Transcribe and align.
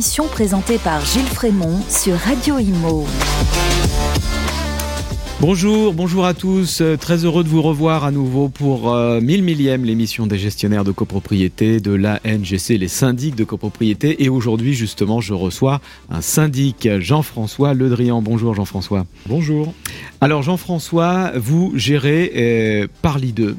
émission 0.00 0.28
présentée 0.28 0.78
par 0.78 1.04
Gilles 1.04 1.26
Frémont 1.26 1.78
sur 1.90 2.16
Radio 2.16 2.58
Imo. 2.58 3.06
Bonjour, 5.42 5.92
bonjour 5.92 6.24
à 6.24 6.32
tous. 6.32 6.80
Euh, 6.80 6.96
Très 6.96 7.26
heureux 7.26 7.44
de 7.44 7.50
vous 7.50 7.60
revoir 7.60 8.04
à 8.04 8.10
nouveau 8.10 8.48
pour 8.48 8.94
euh, 8.94 9.20
1000 9.20 9.42
millième 9.42 9.84
l'émission 9.84 10.26
des 10.26 10.38
gestionnaires 10.38 10.84
de 10.84 10.90
copropriété 10.90 11.80
de 11.80 11.92
l'ANGC, 11.92 12.78
les 12.78 12.88
syndics 12.88 13.34
de 13.34 13.44
copropriété. 13.44 14.24
Et 14.24 14.30
aujourd'hui, 14.30 14.72
justement, 14.72 15.20
je 15.20 15.34
reçois 15.34 15.82
un 16.08 16.22
syndic, 16.22 16.88
Jean-François 16.98 17.74
Ledrian. 17.74 18.22
Bonjour 18.22 18.54
Jean-François. 18.54 19.04
Bonjour. 19.26 19.74
Alors 20.22 20.42
Jean-François, 20.42 21.32
vous 21.36 21.74
gérez 21.74 22.32
euh, 22.36 22.86
Parly 23.02 23.34
2. 23.34 23.54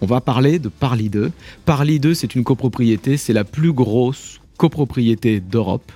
On 0.00 0.06
va 0.06 0.22
parler 0.22 0.58
de 0.58 0.70
Parly 0.70 1.10
2. 1.10 1.32
Parly 1.66 2.00
2, 2.00 2.14
c'est 2.14 2.34
une 2.34 2.44
copropriété, 2.44 3.18
c'est 3.18 3.34
la 3.34 3.44
plus 3.44 3.74
grosse 3.74 4.40
copropriété 4.56 5.40
d'Europe. 5.40 5.92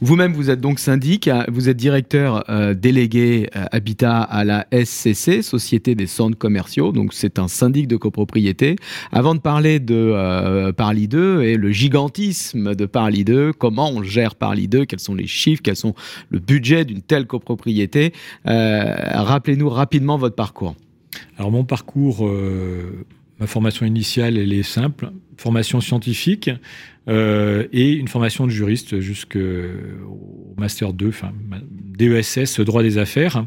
Vous-même, 0.00 0.32
vous 0.32 0.50
êtes 0.50 0.60
donc 0.60 0.78
syndic, 0.78 1.28
vous 1.48 1.68
êtes 1.68 1.76
directeur 1.76 2.44
euh, 2.48 2.74
délégué 2.74 3.48
euh, 3.56 3.64
habitat 3.72 4.22
à 4.22 4.44
la 4.44 4.66
SCC, 4.72 5.42
Société 5.42 5.94
des 5.94 6.06
centres 6.06 6.38
commerciaux, 6.38 6.92
donc 6.92 7.12
c'est 7.12 7.38
un 7.38 7.48
syndic 7.48 7.88
de 7.88 7.96
copropriété. 7.96 8.76
Avant 9.12 9.34
de 9.34 9.40
parler 9.40 9.80
de 9.80 9.94
euh, 9.94 10.72
Parly 10.72 11.08
2 11.08 11.42
et 11.42 11.56
le 11.56 11.70
gigantisme 11.70 12.74
de 12.74 12.86
Parly 12.86 13.24
2, 13.24 13.52
comment 13.52 13.90
on 13.90 14.02
gère 14.02 14.34
Parly 14.34 14.68
2, 14.68 14.84
quels 14.84 15.00
sont 15.00 15.14
les 15.14 15.26
chiffres, 15.26 15.62
quels 15.62 15.76
sont 15.76 15.94
le 16.30 16.38
budget 16.38 16.84
d'une 16.84 17.02
telle 17.02 17.26
copropriété, 17.26 18.12
euh, 18.46 18.94
rappelez-nous 19.14 19.68
rapidement 19.68 20.16
votre 20.16 20.36
parcours. 20.36 20.74
Alors 21.36 21.50
mon 21.50 21.64
parcours, 21.64 22.28
ma 23.40 23.46
formation 23.46 23.86
initiale, 23.86 24.36
elle 24.38 24.52
est 24.52 24.62
simple. 24.62 25.10
Formation 25.36 25.80
scientifique 25.80 26.50
euh, 27.08 27.66
et 27.72 27.92
une 27.92 28.08
formation 28.08 28.46
de 28.46 28.50
juriste 28.50 29.00
jusqu'au 29.00 29.38
Master 30.56 30.92
2, 30.92 31.08
enfin 31.08 31.32
DESS, 31.96 32.60
droit 32.60 32.82
des 32.82 32.98
affaires. 32.98 33.44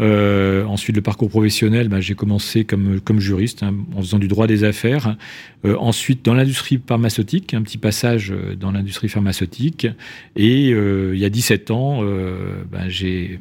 Euh, 0.00 0.64
ensuite, 0.64 0.94
le 0.94 1.02
parcours 1.02 1.28
professionnel, 1.28 1.88
bah, 1.88 2.00
j'ai 2.00 2.14
commencé 2.14 2.64
comme, 2.64 3.00
comme 3.00 3.18
juriste 3.18 3.62
hein, 3.62 3.74
en 3.94 4.00
faisant 4.00 4.18
du 4.18 4.28
droit 4.28 4.46
des 4.46 4.64
affaires. 4.64 5.16
Euh, 5.64 5.76
ensuite, 5.76 6.24
dans 6.24 6.34
l'industrie 6.34 6.80
pharmaceutique, 6.84 7.52
un 7.54 7.62
petit 7.62 7.78
passage 7.78 8.30
euh, 8.30 8.54
dans 8.54 8.70
l'industrie 8.70 9.08
pharmaceutique. 9.08 9.88
Et 10.36 10.72
euh, 10.72 11.12
il 11.14 11.20
y 11.20 11.24
a 11.24 11.30
17 11.30 11.70
ans, 11.70 12.00
euh, 12.02 12.62
bah, 12.70 12.88
j'ai 12.88 13.40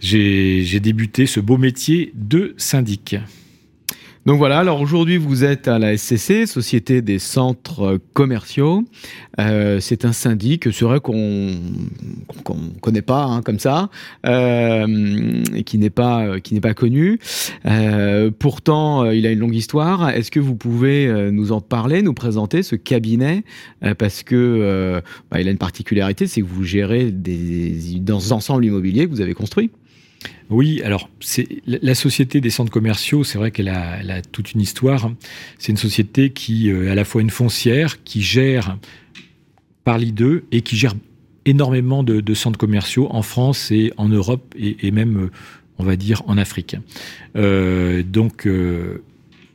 j'ai 0.00 0.80
débuté 0.80 1.26
ce 1.26 1.38
beau 1.38 1.56
métier 1.58 2.12
de 2.14 2.54
syndic. 2.56 3.16
Donc 4.24 4.38
voilà, 4.38 4.60
alors 4.60 4.80
aujourd'hui 4.80 5.16
vous 5.16 5.42
êtes 5.42 5.66
à 5.66 5.80
la 5.80 5.96
SCC, 5.96 6.46
Société 6.46 7.02
des 7.02 7.18
centres 7.18 7.98
commerciaux. 8.12 8.84
Euh, 9.40 9.80
c'est 9.80 10.04
un 10.04 10.12
syndic, 10.12 10.72
c'est 10.72 10.84
vrai 10.84 11.00
qu'on 11.00 11.56
qu'on 12.44 12.54
ne 12.54 12.78
connaît 12.80 13.02
pas 13.02 13.24
hein, 13.24 13.42
comme 13.42 13.58
ça, 13.58 13.90
euh, 14.26 15.42
qui 15.66 15.76
n'est 15.78 15.90
pas, 15.90 16.38
qui 16.38 16.60
pas 16.60 16.72
connu. 16.72 17.18
Euh, 17.66 18.30
pourtant, 18.30 19.04
euh, 19.04 19.14
il 19.14 19.26
a 19.26 19.32
une 19.32 19.40
longue 19.40 19.56
histoire. 19.56 20.10
Est-ce 20.10 20.30
que 20.30 20.38
vous 20.38 20.54
pouvez 20.54 21.08
euh, 21.08 21.32
nous 21.32 21.50
en 21.50 21.60
parler, 21.60 22.02
nous 22.02 22.14
présenter 22.14 22.62
ce 22.62 22.76
cabinet? 22.76 23.42
Euh, 23.82 23.94
Parce 23.94 24.22
que 24.22 25.02
bah, 25.32 25.40
il 25.40 25.48
a 25.48 25.50
une 25.50 25.58
particularité, 25.58 26.28
c'est 26.28 26.42
que 26.42 26.46
vous 26.46 26.62
gérez 26.62 27.10
des, 27.10 27.98
dans 27.98 28.30
ensembles 28.30 28.64
immobiliers 28.64 29.06
que 29.06 29.10
vous 29.10 29.20
avez 29.20 29.34
construits. 29.34 29.70
Oui, 30.52 30.82
alors 30.82 31.08
la 31.66 31.94
société 31.94 32.42
des 32.42 32.50
centres 32.50 32.70
commerciaux, 32.70 33.24
c'est 33.24 33.38
vrai 33.38 33.50
qu'elle 33.50 33.68
a, 33.68 34.20
toute 34.32 34.52
une 34.52 34.60
histoire. 34.60 35.10
C'est 35.58 35.72
une 35.72 35.78
société 35.78 36.30
qui 36.30 36.70
euh, 36.70 36.86
est 36.86 36.90
à 36.90 36.94
la 36.94 37.04
fois 37.04 37.22
une 37.22 37.30
foncière, 37.30 38.02
qui 38.04 38.20
gère 38.20 38.76
Parly 39.84 40.12
2 40.12 40.44
et 40.52 40.60
qui 40.60 40.76
gère 40.76 40.94
énormément 41.46 42.02
de, 42.02 42.34
centres 42.34 42.58
commerciaux 42.58 43.08
en 43.10 43.22
France 43.22 43.70
et 43.70 43.92
en 43.96 44.08
Europe 44.08 44.54
et, 44.56 44.90
même, 44.90 45.24
euh, 45.24 45.30
on 45.78 45.84
va 45.84 45.96
dire, 45.96 46.22
en 46.26 46.36
Afrique. 46.36 46.76
Euh, 47.36 48.02
donc, 48.02 48.46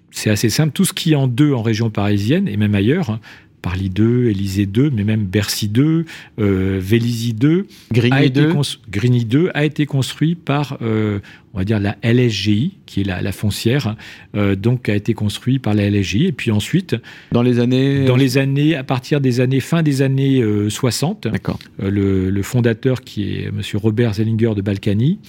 c'est 0.09 0.31
assez 0.31 0.49
simple. 0.49 0.73
Tout 0.73 0.85
ce 0.85 0.93
qui 0.93 1.13
est 1.13 1.15
en 1.15 1.27
deux 1.27 1.53
en 1.53 1.61
région 1.61 1.91
parisienne 1.91 2.47
et 2.47 2.57
même 2.57 2.73
ailleurs, 2.73 3.19
Parly 3.61 3.89
2, 3.89 4.29
Élysée 4.29 4.65
2, 4.65 4.89
mais 4.91 5.03
même 5.03 5.25
Bercy 5.25 5.67
2, 5.67 6.05
euh, 6.39 6.79
Vélizy 6.81 7.33
2, 7.33 7.65
a 7.91 7.93
Grigny 7.93 8.25
été 8.25 8.41
2. 8.41 8.53
cons- 8.53 8.61
Grigny 8.89 9.25
2 9.25 9.49
a 9.53 9.65
été 9.65 9.85
construit 9.85 10.35
par, 10.35 10.77
euh, 10.81 11.19
on 11.53 11.59
va 11.59 11.63
dire, 11.63 11.79
la 11.79 11.97
LSGI, 12.03 12.77
qui 12.85 13.01
est 13.01 13.03
la, 13.03 13.21
la 13.21 13.31
foncière, 13.31 13.95
euh, 14.35 14.55
donc 14.55 14.89
a 14.89 14.95
été 14.95 15.13
construit 15.13 15.59
par 15.59 15.73
la 15.73 15.89
LSGI. 15.89 16.25
Et 16.27 16.31
puis 16.31 16.51
ensuite, 16.51 16.95
Dans 17.31 17.41
les 17.41 17.59
années. 17.59 18.05
dans 18.05 18.15
les 18.15 18.37
années, 18.37 18.75
à 18.75 18.83
partir 18.83 19.21
des 19.21 19.39
années, 19.39 19.59
fin 19.59 19.81
des 19.81 20.01
années 20.01 20.41
euh, 20.41 20.69
60, 20.69 21.27
D'accord. 21.27 21.57
euh, 21.81 21.89
le, 21.89 22.29
le 22.29 22.41
fondateur, 22.43 23.01
qui 23.01 23.35
est 23.35 23.51
Monsieur 23.51 23.77
Robert 23.77 24.13
Zellinger 24.15 24.53
de 24.55 24.61
Balkany, 24.61 25.19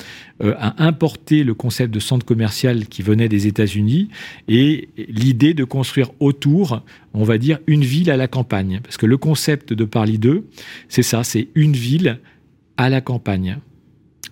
euh, 0.43 0.55
a 0.59 0.85
importé 0.85 1.45
le 1.45 1.55
concept 1.55 1.93
de 1.95 2.01
centre 2.01 2.27
commercial 2.27 2.87
qui 2.87 3.03
venait 3.03 3.29
des 3.29 3.47
États-Unis 3.47 4.09
et 4.49 4.89
l'idée 5.09 5.55
de 5.55 5.65
construire 5.65 6.11
autour, 6.21 6.83
on 7.15 7.25
va 7.25 7.39
dire, 7.39 7.59
une 7.67 7.85
ville 7.85 8.11
à 8.11 8.17
la 8.17 8.29
campagne. 8.29 8.81
Parce 8.83 8.97
que 8.97 9.07
le 9.07 9.17
concept 9.17 9.73
de 9.73 9.85
Parly 9.85 10.19
2, 10.19 10.45
c'est 10.89 11.03
ça, 11.03 11.25
c'est 11.25 11.49
une 11.55 11.73
ville 11.73 12.19
à 12.77 12.89
la 12.91 13.01
campagne. 13.01 13.59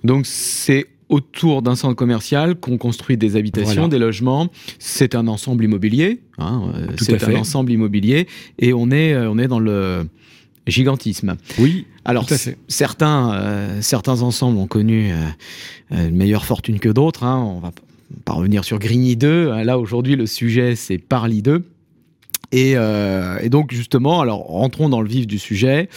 Donc 0.05 0.27
c'est 0.27 0.87
autour 1.09 1.63
d'un 1.63 1.77
centre 1.77 1.95
commercial 1.95 2.57
qu'on 2.57 2.79
construit 2.79 3.17
des 3.17 3.37
habitations, 3.37 3.73
Voilà. 3.75 3.89
des 3.89 3.99
logements. 3.99 4.49
C'est 4.79 5.15
un 5.15 5.29
ensemble 5.29 5.65
immobilier. 5.65 6.21
hein, 6.39 6.71
euh, 6.75 6.87
Tout 6.97 7.05
c'est 7.05 7.15
à 7.15 7.19
fait. 7.19 7.35
un 7.35 7.41
ensemble 7.41 7.71
immobilier 7.73 8.27
et 8.59 8.73
on 8.73 8.91
est 8.91 9.13
euh, 9.13 9.31
on 9.31 9.39
est 9.39 9.47
dans 9.49 9.61
le 9.61 10.07
gigantisme. 10.67 11.37
Oui, 11.59 11.87
Alors 12.05 12.27
certains 12.69 13.33
euh, 13.35 13.79
certains 13.83 14.23
ensembles 14.23 14.59
ont 14.59 14.67
connu 14.67 15.13
euh, 15.13 16.09
une 16.09 16.17
meilleure 16.17 16.45
fortune 16.45 16.81
que 16.81 16.89
d'autres. 16.89 17.23
hein. 17.25 17.39
On 17.41 17.61
va 17.61 17.71
pas 18.25 18.33
revenir 18.33 18.65
sur 18.65 18.79
Grigny 18.81 19.17
2. 19.17 19.51
hein. 19.53 19.63
Là 19.65 19.79
aujourd'hui 19.79 20.17
le 20.17 20.27
sujet 20.27 20.75
c'est 20.75 20.99
Parly 20.99 21.41
2. 21.43 21.65
Et, 22.53 22.75
euh, 22.77 23.39
et 23.43 23.49
donc 23.49 23.73
justement, 23.73 24.21
alors 24.21 24.47
rentrons 24.47 24.89
dans 24.89 25.01
le 25.03 25.09
vif 25.09 25.27
du 25.27 25.39
sujet. 25.39 25.89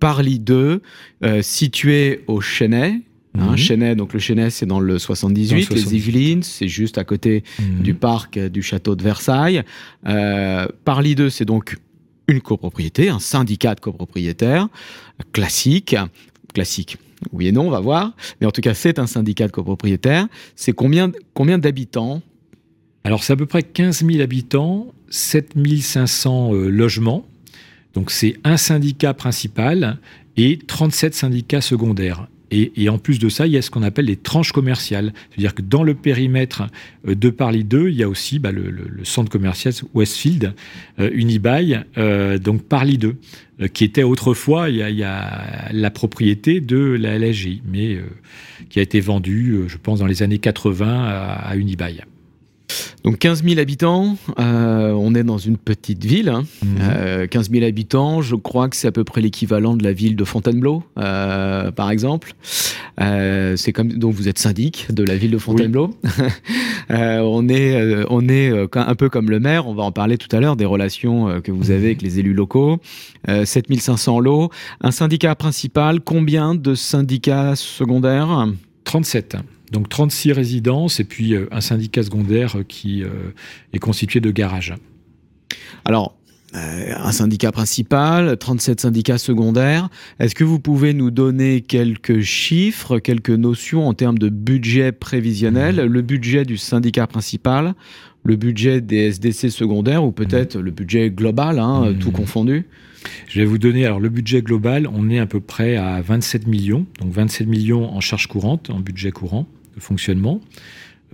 Parly 0.00 0.40
2, 0.40 0.82
euh, 1.24 1.42
situé 1.42 2.24
au 2.26 2.40
Chênay, 2.40 3.02
Hein, 3.38 3.56
Mhm. 3.56 3.94
Donc 3.94 4.12
le 4.12 4.18
Chênay, 4.18 4.50
c'est 4.50 4.66
dans 4.66 4.80
le 4.80 4.98
78, 4.98 5.48
Dans 5.48 5.54
le 5.54 5.60
les 5.60 5.66
78. 5.66 5.96
Yvelines, 5.96 6.42
c'est 6.42 6.68
juste 6.68 6.98
à 6.98 7.04
côté 7.04 7.44
Mhm. 7.58 7.82
du 7.82 7.94
parc 7.94 8.36
euh, 8.36 8.48
du 8.48 8.62
château 8.62 8.94
de 8.94 9.02
Versailles. 9.02 9.62
Euh, 10.06 10.66
Parly 10.84 11.14
2, 11.14 11.30
c'est 11.30 11.44
donc 11.46 11.76
une 12.28 12.40
copropriété, 12.40 13.08
un 13.08 13.18
syndicat 13.18 13.74
de 13.74 13.80
copropriétaires, 13.80 14.68
classique, 15.32 15.96
classique. 16.54 16.96
Oui 17.32 17.46
et 17.46 17.52
non, 17.52 17.66
on 17.68 17.70
va 17.70 17.80
voir. 17.80 18.12
Mais 18.40 18.46
en 18.46 18.50
tout 18.50 18.60
cas, 18.60 18.74
c'est 18.74 18.98
un 18.98 19.06
syndicat 19.06 19.46
de 19.46 19.52
copropriétaires. 19.52 20.26
C'est 20.56 20.72
combien, 20.72 21.10
combien 21.34 21.58
d'habitants? 21.58 22.20
Alors, 23.04 23.22
c'est 23.24 23.32
à 23.32 23.36
peu 23.36 23.46
près 23.46 23.62
15 23.62 24.04
000 24.04 24.20
habitants, 24.20 24.92
7 25.08 25.54
500 25.80 26.54
euh, 26.54 26.68
logements. 26.68 27.26
Donc, 27.94 28.10
c'est 28.10 28.36
un 28.44 28.56
syndicat 28.56 29.14
principal 29.14 29.98
et 30.36 30.58
37 30.66 31.14
syndicats 31.14 31.60
secondaires. 31.60 32.26
Et, 32.52 32.72
et 32.76 32.88
en 32.88 32.98
plus 32.98 33.18
de 33.18 33.28
ça, 33.28 33.46
il 33.46 33.52
y 33.54 33.56
a 33.56 33.62
ce 33.62 33.70
qu'on 33.70 33.82
appelle 33.82 34.04
les 34.04 34.16
tranches 34.16 34.52
commerciales. 34.52 35.12
C'est-à-dire 35.30 35.54
que 35.54 35.62
dans 35.62 35.82
le 35.82 35.94
périmètre 35.94 36.62
euh, 37.08 37.14
de 37.14 37.30
Parly 37.30 37.64
2, 37.64 37.88
il 37.88 37.96
y 37.96 38.02
a 38.02 38.08
aussi 38.08 38.38
bah, 38.38 38.52
le, 38.52 38.70
le- 38.70 39.04
centre 39.04 39.30
commercial 39.30 39.72
Westfield, 39.94 40.54
euh, 41.00 41.10
Unibail, 41.12 41.84
euh, 41.98 42.38
donc 42.38 42.62
Parly 42.62 42.98
2, 42.98 43.16
euh, 43.62 43.68
qui 43.68 43.84
était 43.84 44.02
autrefois, 44.04 44.68
il 44.70 44.76
y, 44.76 44.82
a, 44.82 44.90
il 44.90 44.96
y 44.96 45.02
a 45.02 45.68
la 45.72 45.90
propriété 45.90 46.60
de 46.60 46.76
la 46.78 47.18
LSJ, 47.18 47.62
mais 47.66 47.94
euh, 47.94 48.02
qui 48.70 48.78
a 48.78 48.82
été 48.82 49.00
vendue, 49.00 49.64
je 49.66 49.76
pense, 49.82 49.98
dans 49.98 50.06
les 50.06 50.22
années 50.22 50.38
80 50.38 50.86
à, 50.86 51.32
à 51.48 51.56
Unibail. 51.56 52.04
Donc 53.04 53.18
15 53.18 53.42
000 53.44 53.58
habitants, 53.60 54.16
euh, 54.38 54.92
on 54.92 55.14
est 55.14 55.24
dans 55.24 55.38
une 55.38 55.56
petite 55.56 56.04
ville. 56.04 56.28
hein. 56.28 56.44
Euh, 56.80 57.26
15 57.26 57.50
000 57.50 57.64
habitants, 57.64 58.22
je 58.22 58.36
crois 58.36 58.68
que 58.68 58.76
c'est 58.76 58.88
à 58.88 58.92
peu 58.92 59.04
près 59.04 59.20
l'équivalent 59.20 59.74
de 59.76 59.82
la 59.84 59.92
ville 59.92 60.16
de 60.16 60.24
Fontainebleau, 60.24 60.82
euh, 60.98 61.70
par 61.72 61.90
exemple. 61.90 62.34
Euh, 63.00 63.56
c'est 63.56 63.72
comme 63.72 63.88
donc 63.92 64.14
vous 64.14 64.28
êtes 64.28 64.38
syndic 64.38 64.86
de 64.92 65.02
la 65.02 65.16
ville 65.16 65.30
de 65.30 65.38
Fontainebleau. 65.38 65.90
Euh, 66.90 67.20
on 67.20 67.48
est 67.48 67.74
euh, 67.80 68.04
on 68.10 68.28
est 68.28 68.50
euh, 68.50 68.66
un 68.74 68.94
peu 68.96 69.08
comme 69.08 69.30
le 69.30 69.38
maire. 69.40 69.66
On 69.68 69.74
va 69.74 69.84
en 69.84 69.92
parler 69.92 70.18
tout 70.18 70.28
à 70.36 70.40
l'heure 70.40 70.56
des 70.56 70.64
relations 70.66 71.28
euh, 71.28 71.40
que 71.40 71.50
vous 71.52 71.70
avez 71.70 71.86
avec 71.86 72.02
les 72.02 72.18
élus 72.18 72.34
locaux. 72.34 72.78
Euh, 73.28 73.44
7500 73.46 74.18
lots, 74.20 74.50
un 74.80 74.90
syndicat 74.90 75.34
principal. 75.36 76.00
Combien 76.00 76.54
de 76.54 76.74
syndicats 76.74 77.54
secondaires? 77.56 78.46
37. 78.84 79.36
Donc 79.72 79.88
36 79.88 80.32
résidences 80.32 81.00
et 81.00 81.04
puis 81.04 81.34
euh, 81.34 81.48
un 81.50 81.62
syndicat 81.62 82.02
secondaire 82.02 82.58
euh, 82.58 82.62
qui 82.62 83.02
euh, 83.02 83.08
est 83.72 83.78
constitué 83.78 84.20
de 84.20 84.30
garages. 84.30 84.74
Alors, 85.84 86.14
euh, 86.54 86.92
un 86.94 87.12
syndicat 87.12 87.50
principal, 87.50 88.36
37 88.36 88.80
syndicats 88.80 89.16
secondaires. 89.16 89.88
Est-ce 90.18 90.34
que 90.34 90.44
vous 90.44 90.58
pouvez 90.58 90.92
nous 90.92 91.10
donner 91.10 91.62
quelques 91.62 92.20
chiffres, 92.20 92.98
quelques 92.98 93.30
notions 93.30 93.88
en 93.88 93.94
termes 93.94 94.18
de 94.18 94.28
budget 94.28 94.92
prévisionnel, 94.92 95.76
mmh. 95.76 95.86
le 95.86 96.02
budget 96.02 96.44
du 96.44 96.58
syndicat 96.58 97.06
principal, 97.06 97.74
le 98.24 98.36
budget 98.36 98.82
des 98.82 99.12
SDC 99.12 99.50
secondaires 99.50 100.04
ou 100.04 100.12
peut-être 100.12 100.58
mmh. 100.58 100.60
le 100.60 100.70
budget 100.70 101.10
global, 101.10 101.58
hein, 101.58 101.90
mmh. 101.90 101.98
tout 101.98 102.10
confondu? 102.10 102.66
Je 103.28 103.40
vais 103.40 103.46
vous 103.46 103.58
donner 103.58 103.86
alors 103.86 103.98
le 103.98 104.10
budget 104.10 104.42
global, 104.42 104.86
on 104.92 105.08
est 105.08 105.18
à 105.18 105.26
peu 105.26 105.40
près 105.40 105.76
à 105.76 106.02
27 106.02 106.46
millions, 106.46 106.84
donc 107.00 107.12
27 107.12 107.48
millions 107.48 107.90
en 107.90 108.00
charge 108.00 108.26
courante, 108.26 108.68
en 108.68 108.78
budget 108.78 109.10
courant 109.10 109.46
de 109.74 109.80
fonctionnement. 109.80 110.40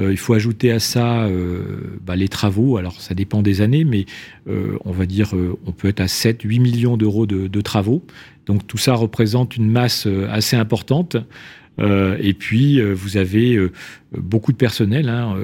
Euh, 0.01 0.13
il 0.13 0.17
faut 0.17 0.35
ajouter 0.35 0.71
à 0.71 0.79
ça 0.79 1.25
euh, 1.25 1.99
bah, 2.05 2.17
les 2.17 2.29
travaux. 2.29 2.77
Alors, 2.77 3.01
ça 3.01 3.15
dépend 3.15 3.43
des 3.43 3.61
années, 3.61 3.85
mais 3.85 4.07
euh, 4.49 4.79
on 4.85 4.93
va 4.93 5.07
dire, 5.07 5.35
on 5.67 5.73
peut 5.73 5.89
être 5.89 6.01
à 6.01 6.09
7, 6.09 6.43
8 6.43 6.59
millions 6.61 6.97
d'euros 6.97 7.27
de, 7.27 7.61
travaux. 7.61 8.05
Donc, 8.47 8.67
tout 8.67 8.79
ça 8.79 8.95
représente 8.95 9.57
une 9.57 9.71
masse 9.71 10.07
assez 10.31 10.57
importante. 10.57 11.17
et 11.79 12.35
puis, 12.35 12.81
vous 12.81 13.17
avez 13.17 13.59
beaucoup 14.17 14.53
de 14.53 14.57
personnel. 14.57 15.09
Hein, 15.09 15.37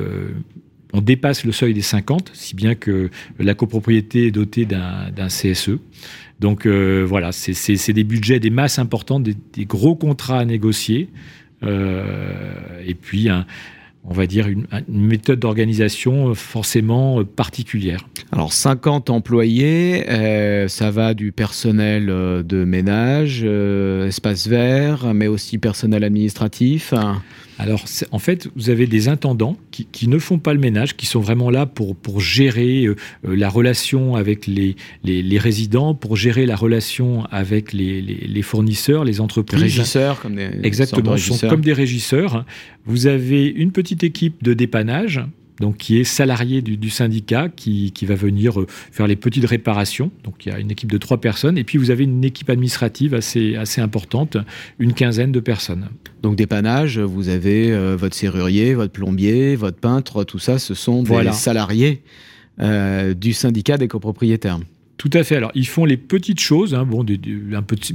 on 0.92 1.00
dépasse 1.00 1.44
le 1.44 1.52
seuil 1.52 1.74
des 1.74 1.82
50, 1.82 2.30
si 2.34 2.54
bien 2.54 2.74
que 2.74 3.10
la 3.38 3.54
copropriété 3.54 4.28
est 4.28 4.30
dotée 4.30 4.64
d'un 4.64 5.28
CSE. 5.28 5.72
Donc 6.40 6.66
voilà, 6.66 7.32
c'est 7.32 7.92
des 7.92 8.04
budgets, 8.04 8.40
des 8.40 8.50
masses 8.50 8.78
importantes, 8.78 9.24
des, 9.24 9.36
des 9.52 9.66
gros 9.66 9.96
contrats 9.96 10.38
à 10.38 10.44
négocier. 10.44 11.10
Et 11.62 12.94
puis 12.94 13.30
on 14.06 14.12
va 14.12 14.26
dire, 14.26 14.48
une, 14.48 14.66
méthode 14.88 15.40
d'organisation 15.40 16.28
euh, 16.28 16.34
forcément 16.34 17.20
euh, 17.20 17.24
particulière. 17.24 18.00
Alors 18.32 18.52
50 18.52 19.08
employés, 19.10 20.08
euh, 20.10 20.68
ça 20.68 20.90
va 20.90 21.14
du 21.14 21.32
personnel 21.32 22.06
de 22.06 22.64
ménage, 22.64 23.44
espace 23.44 24.46
vert, 24.46 25.14
mais 25.14 25.26
aussi 25.26 25.58
personnel 25.58 26.04
administratif. 26.04 26.92
Alors, 27.58 27.84
en 28.10 28.18
fait, 28.18 28.48
vous 28.56 28.70
avez 28.70 28.86
des 28.86 29.08
intendants 29.08 29.56
qui, 29.70 30.08
ne 30.08 30.18
font 30.18 30.38
pas 30.38 30.52
le 30.52 30.60
ménage, 30.60 30.96
qui 30.96 31.06
sont 31.06 31.20
vraiment 31.20 31.50
là 31.50 31.66
pour, 31.66 31.94
pour 31.94 32.20
gérer 32.20 32.84
euh, 32.84 32.96
euh, 33.26 33.36
la 33.36 33.48
relation 33.48 34.16
avec 34.16 34.46
les, 34.46 34.76
les, 35.04 35.38
résidents, 35.38 35.94
pour 35.94 36.16
gérer 36.16 36.46
la 36.46 36.56
relation 36.56 37.24
avec 37.26 37.72
les, 37.72 38.02
les 38.02 38.42
fournisseurs, 38.42 39.04
les 39.04 39.20
entreprises. 39.20 39.62
régisseurs, 39.62 40.20
comme 40.20 40.36
des 40.36 40.50
Exactement, 40.62 41.16
sont 41.16 41.48
comme 41.48 41.62
des 41.62 41.72
régisseurs. 41.72 42.44
Vous 42.86 43.06
avez 43.06 43.46
une 43.46 43.72
petite 43.72 44.04
équipe 44.04 44.42
de 44.42 44.52
dépannage 44.52 45.20
donc 45.60 45.76
qui 45.76 45.98
est 45.98 46.04
salarié 46.04 46.62
du, 46.62 46.90
syndicat, 46.90 47.48
qui, 47.48 47.92
va 48.02 48.14
venir 48.14 48.60
euh, 48.60 48.66
faire 48.68 49.06
les 49.06 49.16
petites 49.16 49.44
réparations. 49.44 50.10
Donc 50.24 50.46
il 50.46 50.52
y 50.52 50.54
a 50.54 50.58
une 50.58 50.70
équipe 50.70 50.90
de 50.90 50.98
trois 50.98 51.20
personnes, 51.20 51.58
et 51.58 51.64
puis 51.64 51.78
vous 51.78 51.90
avez 51.90 52.04
une 52.04 52.24
équipe 52.24 52.50
administrative 52.50 53.14
assez, 53.14 53.56
assez 53.56 53.80
importante, 53.80 54.36
une 54.78 54.94
quinzaine 54.94 55.32
de 55.32 55.40
personnes. 55.40 55.88
Donc 56.22 56.36
dépannage, 56.36 56.98
vous 56.98 57.28
avez 57.28 57.70
euh, 57.70 57.96
votre 57.96 58.16
serrurier, 58.16 58.74
votre 58.74 58.92
plombier, 58.92 59.56
votre 59.56 59.78
peintre, 59.78 60.24
tout 60.24 60.38
ça, 60.38 60.58
ce 60.58 60.74
sont 60.74 61.02
des 61.02 61.32
salariés 61.32 62.02
euh, 62.60 63.14
du 63.14 63.32
syndicat 63.32 63.78
des 63.78 63.88
copropriétaires. 63.88 64.58
Tout 64.96 65.10
à 65.12 65.24
fait. 65.24 65.36
Alors, 65.36 65.50
ils 65.54 65.66
font 65.66 65.84
les 65.84 65.96
petites 65.96 66.38
choses, 66.38 66.74
hein, 66.74 66.84
bon, 66.84 67.04
un 67.04 67.62
petit 67.62 67.94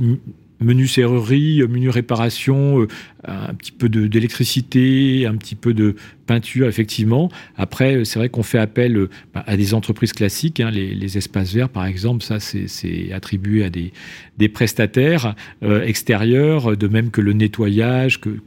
menu 0.59 0.88
serrurerie, 0.88 1.61
menu 1.67 1.89
réparation, 1.89 2.81
euh, 2.81 2.88
un 3.23 3.53
petit 3.53 3.71
peu 3.71 3.89
d'électricité, 3.89 5.25
un 5.25 5.35
petit 5.35 5.56
peu 5.56 5.73
de 5.73 5.95
peinture, 6.25 6.67
effectivement. 6.67 7.29
Après, 7.57 8.06
c'est 8.06 8.19
vrai 8.19 8.29
qu'on 8.29 8.44
fait 8.44 8.59
appel 8.59 8.95
euh, 8.97 9.09
bah, 9.33 9.44
à 9.47 9.57
des 9.57 9.73
entreprises 9.73 10.13
classiques. 10.13 10.59
Hein, 10.59 10.71
les, 10.71 11.17
espaces 11.17 11.53
verts, 11.53 11.69
par 11.69 11.85
exemple, 11.85 12.23
ça, 12.23 12.39
c'est 12.39 13.11
attribué 13.11 13.63
à 13.63 13.69
des, 13.69 14.50
prestataires 14.50 15.35
euh, 15.63 15.83
extérieurs, 15.83 16.77
de 16.77 16.88
même 16.88 17.12
que 17.12 17.21
le 17.21 17.33
nettoyage, 17.33 18.21
que, 18.21 18.39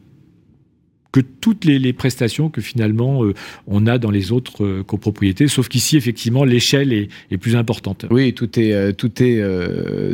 que 1.13 1.21
toutes 1.21 1.67
les, 1.67 1.93
prestations 1.93 2.49
que 2.49 2.63
finalement 2.63 3.23
euh, 3.23 3.35
on 3.67 3.87
a 3.87 3.99
dans 3.99 4.11
les 4.11 4.33
autres 4.33 4.65
euh, 4.65 4.83
copropriétés, 4.83 5.47
sauf 5.47 5.69
qu'ici 5.69 5.99
effectivement 5.99 6.43
l'échelle 6.45 6.93
est, 6.93 7.09
plus 7.39 7.55
importante. 7.55 8.07
Oui, 8.11 8.33
tout 8.33 8.59
est 8.59 8.73
euh, 8.73 8.93
tout 8.93 9.23
est 9.23 9.43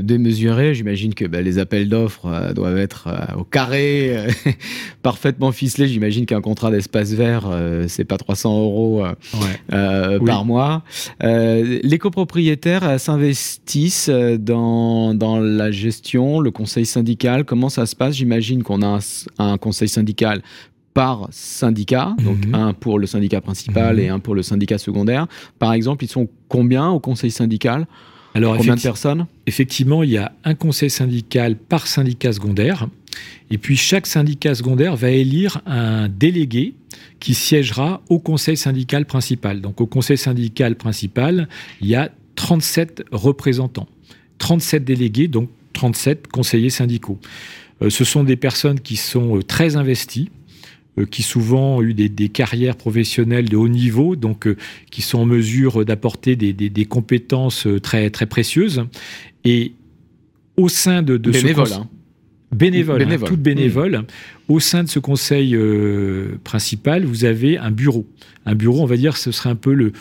démesuré. 0.02 0.74
J'imagine 0.74 1.14
que 1.14 1.24
bah, 1.24 1.40
les 1.40 1.58
appels 1.58 1.88
d'offres 1.88 2.52
doivent 2.54 2.78
être 2.78 3.08
au 3.36 3.44
carré, 3.44 4.16
parfaitement 5.02 5.52
ficelés. 5.52 5.86
J'imagine 5.86 6.26
qu'un 6.26 6.40
contrat 6.40 6.70
d'espace 6.70 7.12
vert, 7.12 7.48
c'est 7.86 8.04
pas 8.04 8.16
300 8.16 8.60
euros 8.60 9.04
par 9.68 10.44
mois. 10.44 10.82
les 11.20 11.98
copropriétaires 11.98 12.98
s'investissent 12.98 14.10
dans, 14.10 15.14
dans 15.14 15.38
la 15.38 15.70
gestion, 15.70 16.40
le 16.40 16.50
conseil 16.50 16.86
syndical. 16.86 17.44
Comment 17.44 17.68
ça 17.68 17.86
se 17.86 17.94
passe? 17.94 18.16
J'imagine 18.16 18.62
qu'on 18.62 18.82
a 18.82 18.98
un 19.38 19.58
conseil 19.58 19.88
syndical 19.88 20.42
par 20.98 21.28
syndicat, 21.30 22.16
donc 22.24 22.44
mhm. 22.44 22.54
un 22.56 22.72
pour 22.72 22.98
le 22.98 23.06
syndicat 23.06 23.40
principal 23.40 23.94
mhm. 23.94 24.02
et 24.02 24.08
un 24.08 24.18
pour 24.18 24.34
le 24.34 24.42
syndicat 24.42 24.78
secondaire. 24.78 25.28
Par 25.60 25.72
exemple, 25.72 26.04
ils 26.04 26.08
sont 26.08 26.28
combien 26.48 26.88
au 26.88 26.98
conseil 26.98 27.30
syndical? 27.30 27.86
Alors, 28.34 28.56
Combien 28.56 28.74
de 28.74 28.80
personnes? 28.80 29.26
Effectivement, 29.46 30.02
il 30.02 30.10
y 30.10 30.18
a 30.18 30.32
un 30.42 30.56
conseil 30.56 30.90
syndical 30.90 31.54
par 31.54 31.86
syndicat 31.86 32.32
secondaire. 32.32 32.88
Et 33.48 33.58
puis, 33.58 33.76
chaque 33.76 34.08
syndicat 34.08 34.56
secondaire 34.56 34.96
va 34.96 35.10
élire 35.10 35.62
un 35.66 36.08
délégué 36.08 36.74
qui 37.20 37.34
siégera 37.34 38.00
au 38.08 38.18
conseil 38.18 38.56
syndical 38.56 39.06
principal. 39.06 39.60
Donc, 39.60 39.80
au 39.80 39.86
conseil 39.86 40.18
syndical 40.18 40.74
principal, 40.74 41.48
il 41.80 41.86
y 41.86 41.94
a 41.94 42.10
37 42.34 43.04
représentants, 43.12 43.86
37 44.38 44.84
délégués, 44.84 45.28
donc 45.28 45.48
37 45.74 46.26
conseillers 46.26 46.70
syndicaux. 46.70 47.20
Euh, 47.82 47.90
ce 47.90 48.02
sont 48.02 48.24
des 48.24 48.34
personnes 48.34 48.80
qui 48.80 48.96
sont 48.96 49.36
euh, 49.36 49.42
très 49.44 49.76
investies, 49.76 50.30
qui 51.04 51.22
souvent 51.22 51.76
ont 51.76 51.82
eu 51.82 51.94
des, 51.94 52.28
carrières 52.28 52.76
professionnelles 52.76 53.48
de 53.48 53.56
haut 53.56 53.68
niveau, 53.68 54.16
donc 54.16 54.46
euh, 54.46 54.56
qui 54.90 55.02
sont 55.02 55.18
en 55.18 55.26
mesure 55.26 55.84
d'apporter 55.84 56.36
des, 56.36 56.84
compétences 56.86 57.66
euh, 57.66 57.80
très, 57.80 58.10
très 58.10 58.26
précieuses. 58.26 58.84
Et 59.44 59.72
au 60.56 60.68
sein 60.68 61.02
de, 61.02 61.16
de 61.16 61.30
bénévole, 61.30 61.72
hein. 61.72 61.88
bénévole, 62.52 63.02
hein, 63.02 63.18
toute 63.24 63.40
bénévole, 63.40 64.04
au 64.48 64.60
sein 64.60 64.82
de 64.82 64.88
ce 64.88 64.98
conseil 64.98 65.56
principal, 66.42 67.04
vous 67.04 67.24
avez 67.24 67.58
un 67.58 67.70
bureau. 67.70 68.06
Un 68.46 68.54
bureau, 68.54 68.82
on 68.82 68.86
va 68.86 68.96
dire, 68.96 69.16
ce 69.16 69.30
serait 69.30 69.50
un 69.50 69.56
peu 69.56 69.72
le, 69.72 69.92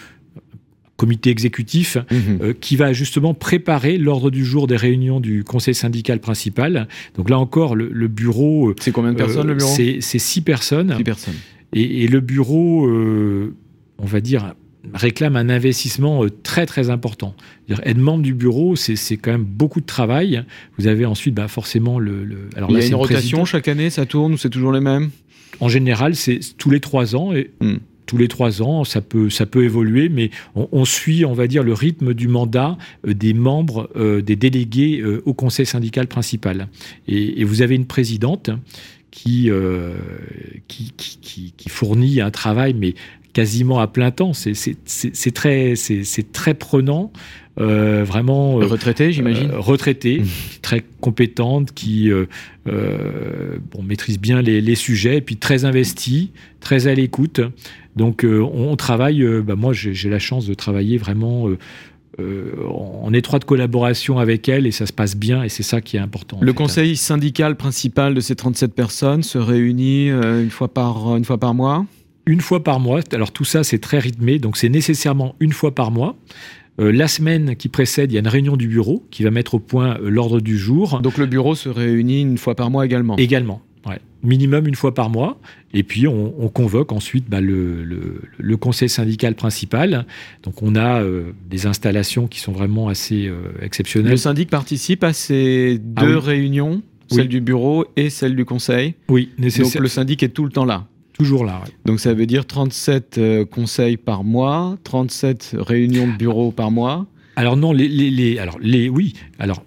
comité 0.98 1.30
exécutif 1.30 1.98
mhm. 2.12 2.40
euh, 2.42 2.54
qui 2.60 2.76
va 2.76 2.92
justement 2.92 3.34
préparer 3.34 3.98
l'ordre 3.98 4.32
du 4.32 4.44
jour 4.44 4.68
des 4.68 4.76
réunions 4.76 5.20
du 5.20 5.44
conseil 5.44 5.76
syndical 5.76 6.20
principal. 6.20 6.88
Donc 7.16 7.30
là 7.30 7.40
encore, 7.40 7.76
le, 7.76 8.08
bureau... 8.08 8.70
Euh, 8.70 8.76
c'est 8.80 8.92
combien 8.92 9.14
de 9.14 9.18
personnes 9.18 9.48
le 9.48 9.56
bureau? 9.56 9.72
C'est 9.76 10.02
six 10.02 10.42
personnes. 10.42 10.94
Six 10.98 11.04
personnes. 11.04 11.36
Et, 11.74 12.08
le 12.08 12.20
bureau, 12.20 12.88
euh, 12.88 13.54
on 14.00 14.06
va 14.06 14.22
dire, 14.22 14.56
réclame 14.94 15.36
un 15.36 15.50
investissement 15.50 16.26
très 16.44 16.66
très 16.66 16.90
important. 16.90 17.36
Être 17.70 17.98
membre 17.98 18.24
du 18.24 18.34
bureau, 18.34 18.76
c'est 18.76 19.18
quand 19.18 19.32
même 19.32 19.44
beaucoup 19.44 19.82
de 19.82 19.86
travail. 19.86 20.44
Vous 20.78 20.88
avez 20.88 21.06
ensuite 21.06 21.36
bah, 21.36 21.48
forcément 21.48 22.00
le... 22.00 22.50
Alors 22.56 22.72
Il 22.72 22.80
y 22.80 22.82
a 22.82 22.86
une 22.86 22.96
rotation 22.96 23.46
chaque 23.46 23.68
année, 23.68 23.90
ça 23.90 24.06
tourne 24.06 24.34
ou 24.34 24.38
c'est 24.38 24.50
toujours 24.50 24.72
les 24.72 24.82
mêmes? 24.82 25.12
En 25.60 25.70
général, 25.70 26.16
c'est 26.16 26.40
tous 26.58 26.70
les 26.70 26.80
trois 26.80 27.16
ans. 27.16 27.34
Et, 27.34 27.52
hmm 27.62 27.78
tous 28.08 28.18
les 28.18 28.28
trois 28.28 28.64
ans, 28.64 28.84
ça 28.84 29.02
peut, 29.02 29.30
ça 29.30 29.46
peut 29.46 29.64
évoluer, 29.64 30.10
mais 30.10 30.32
on, 30.56 30.86
suit, 30.86 31.26
on 31.26 31.34
va 31.34 31.46
dire, 31.46 31.62
le 31.62 31.74
rythme 31.74 32.16
du 32.16 32.28
mandat 32.28 32.78
euh, 33.06 33.14
des 33.14 33.34
membres, 33.34 33.92
euh, 33.96 34.22
des 34.22 34.36
délégués 34.36 35.00
euh, 35.02 35.22
au 35.26 35.36
conseil 35.36 35.68
syndical 35.68 36.08
principal. 36.08 36.70
Et, 37.08 37.44
vous 37.44 37.62
avez 37.62 37.76
une 37.76 37.86
présidente 37.86 38.50
qui, 39.12 39.50
qui, 40.68 40.94
qui, 40.98 41.54
qui, 41.56 41.70
fournit 41.70 42.20
un 42.22 42.30
travail, 42.30 42.74
mais 42.74 42.94
quasiment 43.34 43.80
à 43.80 43.88
plein 43.88 44.12
temps. 44.12 44.32
C'est 44.34 45.34
très, 45.34 45.74
très 46.34 46.54
prenant. 46.54 47.12
Euh, 47.60 48.04
vraiment 48.04 48.60
euh, 48.62 48.66
retraitée, 48.66 49.12
j'imagine. 49.12 49.50
Euh, 49.52 49.60
retraitée, 49.60 50.20
mmh. 50.20 50.28
très 50.62 50.84
compétente, 51.02 51.72
qui 51.74 52.10
bon, 52.66 53.84
maîtrise 53.84 54.20
bien 54.20 54.42
les, 54.42 54.62
les, 54.62 54.76
sujets, 54.76 55.18
et 55.18 55.22
puis 55.22 55.38
très 55.38 55.66
investie, 55.66 56.32
très 56.60 56.88
à 56.88 56.94
l'écoute. 56.94 57.42
Donc 57.98 58.26
on, 58.26 58.76
travaille. 58.76 59.26
Bah, 59.42 59.56
moi, 59.56 59.74
j'ai 59.74 60.10
la 60.10 60.20
chance 60.20 60.46
de 60.46 60.54
travailler 60.54 60.98
vraiment. 60.98 61.50
en 62.20 63.14
étroite 63.14 63.46
collaboration 63.46 64.18
avec 64.20 64.50
elle 64.50 64.66
et 64.66 64.72
ça 64.72 64.86
se 64.86 64.94
passe 64.94 65.16
bien 65.16 65.44
et 65.44 65.50
c'est 65.50 65.64
ça 65.64 65.82
qui 65.82 65.98
est 65.98 66.00
important. 66.00 66.40
Le 66.42 66.54
conseil 66.54 66.96
syndical 66.96 67.56
principal 67.56 68.14
de 68.14 68.22
ces 68.22 68.36
37 68.36 68.74
personnes 68.74 69.24
se 69.24 69.38
réunit 69.38 70.10
une, 70.10 70.50
fois 70.50 70.68
par, 70.68 71.16
une 71.16 71.26
fois 71.26 71.38
par 71.38 71.54
mois? 71.54 71.86
Une 72.26 72.42
fois 72.42 72.64
par 72.64 72.80
mois. 72.80 73.02
Alors 73.14 73.32
tout 73.32 73.46
ça, 73.46 73.64
c'est 73.64 73.80
très 73.80 74.00
rythmé, 74.00 74.40
donc 74.40 74.58
c'est 74.58 74.70
nécessairement 74.70 75.36
une 75.40 75.54
fois 75.54 75.74
par 75.76 75.92
mois. 75.92 76.16
Euh, 76.80 76.92
la 76.92 77.08
semaine 77.08 77.56
qui 77.56 77.70
précède, 77.70 78.12
il 78.12 78.16
y 78.16 78.18
a 78.18 78.20
une 78.20 78.28
réunion 78.28 78.56
du 78.56 78.68
bureau 78.68 79.04
qui 79.10 79.24
va 79.24 79.32
mettre 79.32 79.56
au 79.56 79.60
point 79.60 79.98
euh, 80.00 80.10
l'ordre 80.10 80.40
du 80.40 80.58
jour. 80.58 81.00
Donc 81.02 81.18
le 81.18 81.26
bureau 81.26 81.56
se 81.56 81.70
réunit 81.70 82.22
une 82.22 82.38
fois 82.38 82.56
par 82.56 82.70
mois 82.70 82.86
également? 82.86 83.16
Également. 83.18 83.62
Minimum 84.24 84.68
une 84.68 84.76
fois 84.76 84.94
par 84.94 85.10
mois. 85.10 85.40
Et 85.74 85.84
puis, 85.84 86.08
on, 86.08 86.50
convoque 86.50 86.92
ensuite 86.92 87.30
bah, 87.30 87.42
le, 87.42 87.84
le, 88.38 88.58
conseil 88.58 88.90
syndical 88.90 89.36
principal. 89.36 90.06
Donc, 90.44 90.62
on 90.62 90.76
a 90.76 91.02
euh, 91.02 91.32
des 91.50 91.66
installations 91.66 92.28
qui 92.28 92.40
sont 92.40 92.52
vraiment 92.52 92.88
assez 92.88 93.28
euh, 93.28 93.52
exceptionnelles. 93.62 94.12
Le 94.12 94.18
syndic 94.18 94.50
participe 94.50 95.04
à 95.04 95.14
ces 95.14 95.80
ah 95.96 96.02
deux 96.02 96.18
réunions, 96.18 96.82
celle 97.10 97.28
du 97.28 97.42
bureau 97.42 97.86
et 97.96 98.10
celle 98.10 98.36
du 98.36 98.46
conseil 98.46 98.96
Oui, 99.10 99.32
nécessaire. 99.38 99.74
Donc, 99.74 99.82
le 99.82 99.88
syndic 99.88 100.24
est 100.24 100.30
tout 100.30 100.46
le 100.46 100.52
temps 100.52 100.66
là 100.66 100.88
Toujours 101.18 101.46
là. 101.46 101.64
Donc 101.86 102.00
ça 102.00 102.14
veut 102.14 102.28
dire 102.28 102.46
37 102.46 103.18
euh, 103.18 103.44
conseils 103.44 103.98
par 103.98 104.24
mois, 104.24 104.78
37 104.84 105.56
réunions 105.58 106.08
de 106.08 106.16
bureau 106.16 106.52
par 106.52 106.70
mois. 106.70 107.08
Alors 107.36 107.58
non, 107.58 107.74
les, 107.74 107.88
les, 107.88 108.38
alors 108.38 108.60
les, 108.62 108.88
oui, 108.88 109.14
alors 109.40 109.64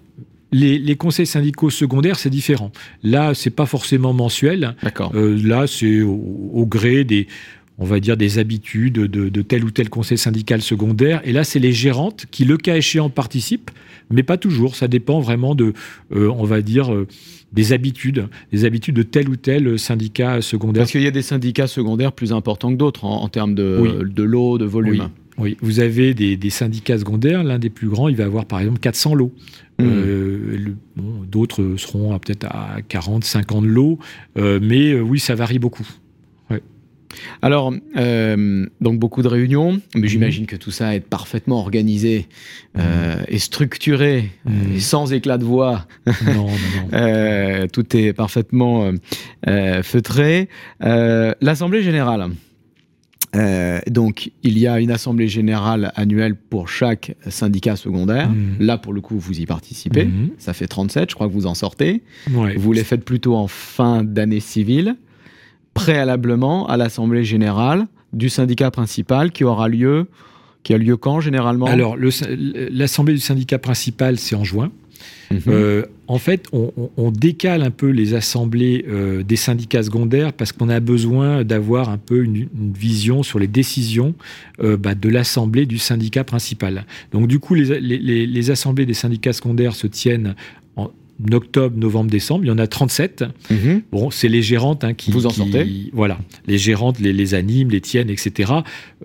les, 0.51 0.95
conseils 0.95 1.25
syndicaux 1.25 1.69
secondaires, 1.69 2.19
c'est 2.19 2.29
différent. 2.29 2.71
Là, 3.03 3.33
c'est 3.33 3.49
pas 3.51 3.65
forcément 3.65 4.13
mensuel. 4.13 4.75
D'accord. 4.83 5.11
Euh, 5.15 5.39
là, 5.41 5.67
c'est 5.67 6.01
au, 6.01 6.65
gré 6.67 7.03
des, 7.03 7.27
on 7.77 7.85
va 7.85 7.99
dire, 7.99 8.17
des 8.17 8.39
habitudes 8.39 8.93
de, 8.93 9.41
tel 9.41 9.63
ou 9.63 9.71
tel 9.71 9.89
conseil 9.89 10.17
syndical 10.17 10.61
secondaire. 10.61 11.21
Et 11.23 11.31
là, 11.31 11.43
c'est 11.43 11.59
les 11.59 11.73
gérantes 11.73 12.25
qui, 12.31 12.45
le 12.45 12.57
cas 12.57 12.75
échéant, 12.75 13.09
participent, 13.09 13.71
mais 14.09 14.23
pas 14.23 14.37
toujours. 14.37 14.75
Ça 14.75 14.87
dépend 14.87 15.19
vraiment 15.21 15.55
de, 15.55 15.73
euh, 16.13 16.29
on 16.29 16.43
va 16.43 16.61
dire, 16.61 16.93
euh, 16.93 17.07
des 17.53 17.73
habitudes, 17.73 18.27
des 18.51 18.65
habitudes 18.65 18.95
de 18.95 19.03
tel 19.03 19.29
ou 19.29 19.35
tel 19.35 19.79
syndicat 19.79 20.41
secondaire. 20.41 20.81
Parce 20.81 20.91
qu'il 20.91 21.01
y 21.01 21.07
a 21.07 21.11
des 21.11 21.21
syndicats 21.21 21.67
secondaires 21.67 22.11
plus 22.11 22.33
importants 22.33 22.71
que 22.71 22.77
d'autres 22.77 23.05
en, 23.05 23.27
termes 23.29 23.55
de, 23.55 24.03
de 24.03 24.23
lot, 24.23 24.57
de 24.57 24.65
volume. 24.65 25.01
Oui. 25.01 25.20
Vous 25.61 25.79
avez 25.79 26.13
des, 26.13 26.49
syndicats 26.49 26.97
secondaires. 26.97 27.43
L'un 27.43 27.59
des 27.59 27.69
plus 27.69 27.87
grands, 27.87 28.07
il 28.07 28.15
va 28.15 28.25
avoir 28.25 28.45
par 28.45 28.59
exemple 28.59 28.79
400 28.79 29.15
lots. 29.15 29.33
Hmm. 29.79 29.85
Euh, 29.87 30.75
d'autres 31.27 31.75
seront 31.77 32.17
peut-être 32.19 32.45
à 32.45 32.77
40, 32.87 33.23
50 33.23 33.65
lots. 33.65 33.99
Euh, 34.37 34.59
mais 34.61 34.91
euh, 34.91 35.01
oui, 35.01 35.19
ça 35.19 35.35
varie 35.35 35.59
beaucoup. 35.59 35.87
Alors, 37.41 37.73
donc 37.73 38.97
beaucoup 38.97 39.21
de 39.21 39.27
réunions, 39.27 39.81
mais 39.95 40.07
j'imagine 40.07 40.45
que 40.45 40.55
tout 40.55 40.71
ça 40.71 40.95
est 40.95 41.01
parfaitement 41.01 41.59
organisé 41.59 42.29
et 43.27 43.37
structuré, 43.37 44.31
et 44.73 44.79
sans 44.79 45.11
éclat 45.11 45.37
de 45.37 45.43
voix. 45.43 45.87
Non, 46.25 46.47
non, 46.47 46.47
non. 46.93 47.67
tout 47.73 47.97
est 47.97 48.13
parfaitement 48.13 48.93
feutré. 49.83 50.47
L'Assemblée 50.79 51.83
générale. 51.83 52.29
Euh, 53.35 53.79
donc, 53.87 54.31
il 54.43 54.57
y 54.57 54.67
a 54.67 54.79
une 54.79 54.91
assemblée 54.91 55.27
générale 55.27 55.91
annuelle 55.95 56.35
pour 56.35 56.67
chaque 56.67 57.15
syndicat 57.29 57.75
secondaire. 57.75 58.29
Mhm. 58.29 58.57
Là, 58.59 58.77
pour 58.77 58.93
le 58.93 59.01
coup, 59.01 59.17
vous 59.17 59.39
y 59.39 59.45
participez. 59.45 60.05
Mhm. 60.05 60.31
Ça 60.37 60.53
fait 60.53 60.67
37, 60.67 61.09
je 61.09 61.15
crois 61.15 61.27
que 61.27 61.33
vous 61.33 61.47
en 61.47 61.55
sortez. 61.55 62.03
Vous 62.27 62.73
les 62.73 62.83
faites 62.83 63.05
plutôt 63.05 63.35
en 63.35 63.47
fin 63.47 64.03
d'année 64.03 64.39
civile, 64.39 64.95
préalablement 65.73 66.67
à 66.67 66.77
l'assemblée 66.77 67.23
générale 67.23 67.87
du 68.13 68.29
syndicat 68.29 68.71
principal 68.71 69.31
qui 69.31 69.43
aura 69.43 69.69
lieu, 69.69 70.07
qui 70.63 70.73
a 70.73 70.77
lieu 70.77 70.97
quand 70.97 71.21
généralement? 71.21 71.67
Alors, 71.67 71.95
l'assemblée 71.97 73.13
du 73.13 73.21
syndicat 73.21 73.59
principal, 73.59 74.17
c'est 74.17 74.35
en 74.35 74.43
juin. 74.43 74.71
Mhm. 75.31 75.41
Euh, 75.47 75.85
en 76.07 76.17
fait, 76.17 76.47
on, 76.51 77.11
décale 77.11 77.61
un 77.61 77.71
peu 77.71 77.87
les 77.89 78.13
assemblées 78.13 78.85
euh, 78.89 79.23
des 79.23 79.37
syndicats 79.37 79.83
secondaires 79.83 80.33
parce 80.33 80.51
qu'on 80.51 80.67
a 80.67 80.79
besoin 80.79 81.43
d'avoir 81.43 81.89
un 81.89 81.97
peu 81.97 82.23
une, 82.23 82.47
vision 82.75 83.23
sur 83.23 83.39
les 83.39 83.47
décisions 83.47 84.13
euh, 84.61 84.75
bah, 84.75 84.93
de 84.93 85.07
l'assemblée 85.07 85.65
du 85.65 85.77
syndicat 85.77 86.23
principal. 86.23 86.85
Donc 87.13 87.27
du 87.27 87.39
coup, 87.39 87.53
les, 87.53 88.51
assemblées 88.51 88.85
des 88.85 88.93
syndicats 88.93 89.33
secondaires 89.33 89.75
se 89.75 89.87
tiennent 89.87 90.35
en 90.75 90.91
octobre, 91.31 91.77
novembre, 91.77 92.11
décembre. 92.11 92.43
Il 92.43 92.47
y 92.47 92.51
en 92.51 92.57
a 92.57 92.67
37. 92.67 93.23
Mhm. 93.49 93.81
Bon, 93.91 94.11
c'est 94.11 94.27
les 94.27 94.41
gérantes 94.41 94.83
hein, 94.83 94.93
qui... 94.93 95.11
Vous 95.11 95.27
en 95.27 95.29
sortez? 95.29 95.91
Voilà, 95.93 96.19
les 96.45 96.57
gérantes 96.57 96.99
les, 96.99 97.13
les 97.13 97.33
animent, 97.35 97.69
les 97.69 97.81
tiennent, 97.81 98.09
etc. 98.09 98.51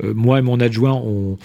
moi 0.03 0.41
et 0.41 0.43
mon 0.43 0.59
adjoint, 0.59 0.95
on 0.95 1.39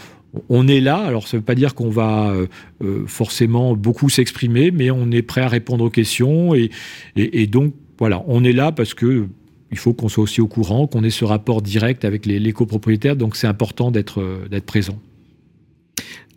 on 0.50 0.68
est 0.68 0.80
là, 0.80 0.98
alors 0.98 1.28
ça 1.28 1.38
ne 1.38 1.42
veut 1.42 1.46
pas 1.46 1.56
dire 1.56 1.76
qu'on 1.76 1.90
va 1.90 2.30
euh, 2.30 2.48
euh, 2.84 3.04
forcément 3.08 3.76
beaucoup 3.76 4.10
s'exprimer, 4.10 4.72
mais 4.72 4.92
on 4.92 5.12
est 5.12 5.22
prêt 5.22 5.42
à 5.42 5.48
répondre 5.48 5.84
aux 5.84 5.90
questions 5.90 6.54
et, 6.56 6.70
donc 7.48 7.74
voilà, 8.00 8.24
on 8.28 8.44
est 8.44 8.54
là 8.54 8.72
parce 8.72 8.94
que 8.94 9.28
il 9.72 9.78
faut 9.78 9.94
qu'on 9.94 10.10
soit 10.10 10.24
aussi 10.24 10.42
au 10.42 10.48
courant, 10.48 10.88
qu'on 10.88 11.04
ait 11.04 11.10
ce 11.10 11.24
rapport 11.24 11.62
direct 11.62 12.04
avec 12.04 12.26
les, 12.26 12.40
les 12.40 12.52
copropriétaires, 12.52 13.16
donc 13.16 13.36
c'est 13.36 13.48
important 13.48 13.92
d'être 13.92 14.22
euh, 14.22 14.60
présent. 14.66 15.00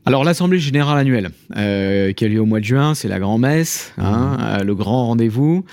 Alors 0.06 0.22
l'Assemblée 0.22 0.58
générale 0.58 0.98
annuelle 0.98 1.30
euh, 1.56 2.12
qui 2.12 2.26
a 2.26 2.28
lieu 2.28 2.38
au 2.38 2.44
mois 2.44 2.60
de 2.60 2.64
juin, 2.64 2.94
c'est 2.94 3.08
la 3.08 3.18
grand-messe, 3.18 3.94
hein, 3.96 4.36
mmh. 4.38 4.42
euh, 4.42 4.64
le 4.64 4.74
grand 4.74 5.06
rendez-vous. 5.06 5.64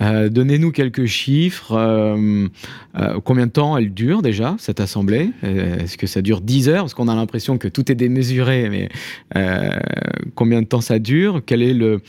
Euh, 0.00 0.28
donnez-nous 0.28 0.70
quelques 0.70 1.06
chiffres. 1.06 1.74
combien 3.24 3.46
de 3.46 3.50
temps 3.50 3.76
elle 3.76 3.92
dure 3.92 4.22
déjà, 4.22 4.54
cette 4.58 4.78
Assemblée? 4.78 5.30
Est-ce 5.42 5.98
que 5.98 6.06
ça 6.06 6.22
dure 6.22 6.40
10 6.40 6.68
heures? 6.68 6.84
Parce 6.84 6.94
qu'on 6.94 7.08
a 7.08 7.14
l'impression 7.16 7.58
que 7.58 7.66
tout 7.66 7.90
est 7.90 7.96
démesuré, 7.96 8.68
mais 8.70 8.88
combien 10.36 10.62
de 10.62 10.66
temps 10.66 10.80
ça 10.80 11.00
dure? 11.00 11.42
Quel 11.44 11.62
est 11.62 11.74
le, 11.74 12.00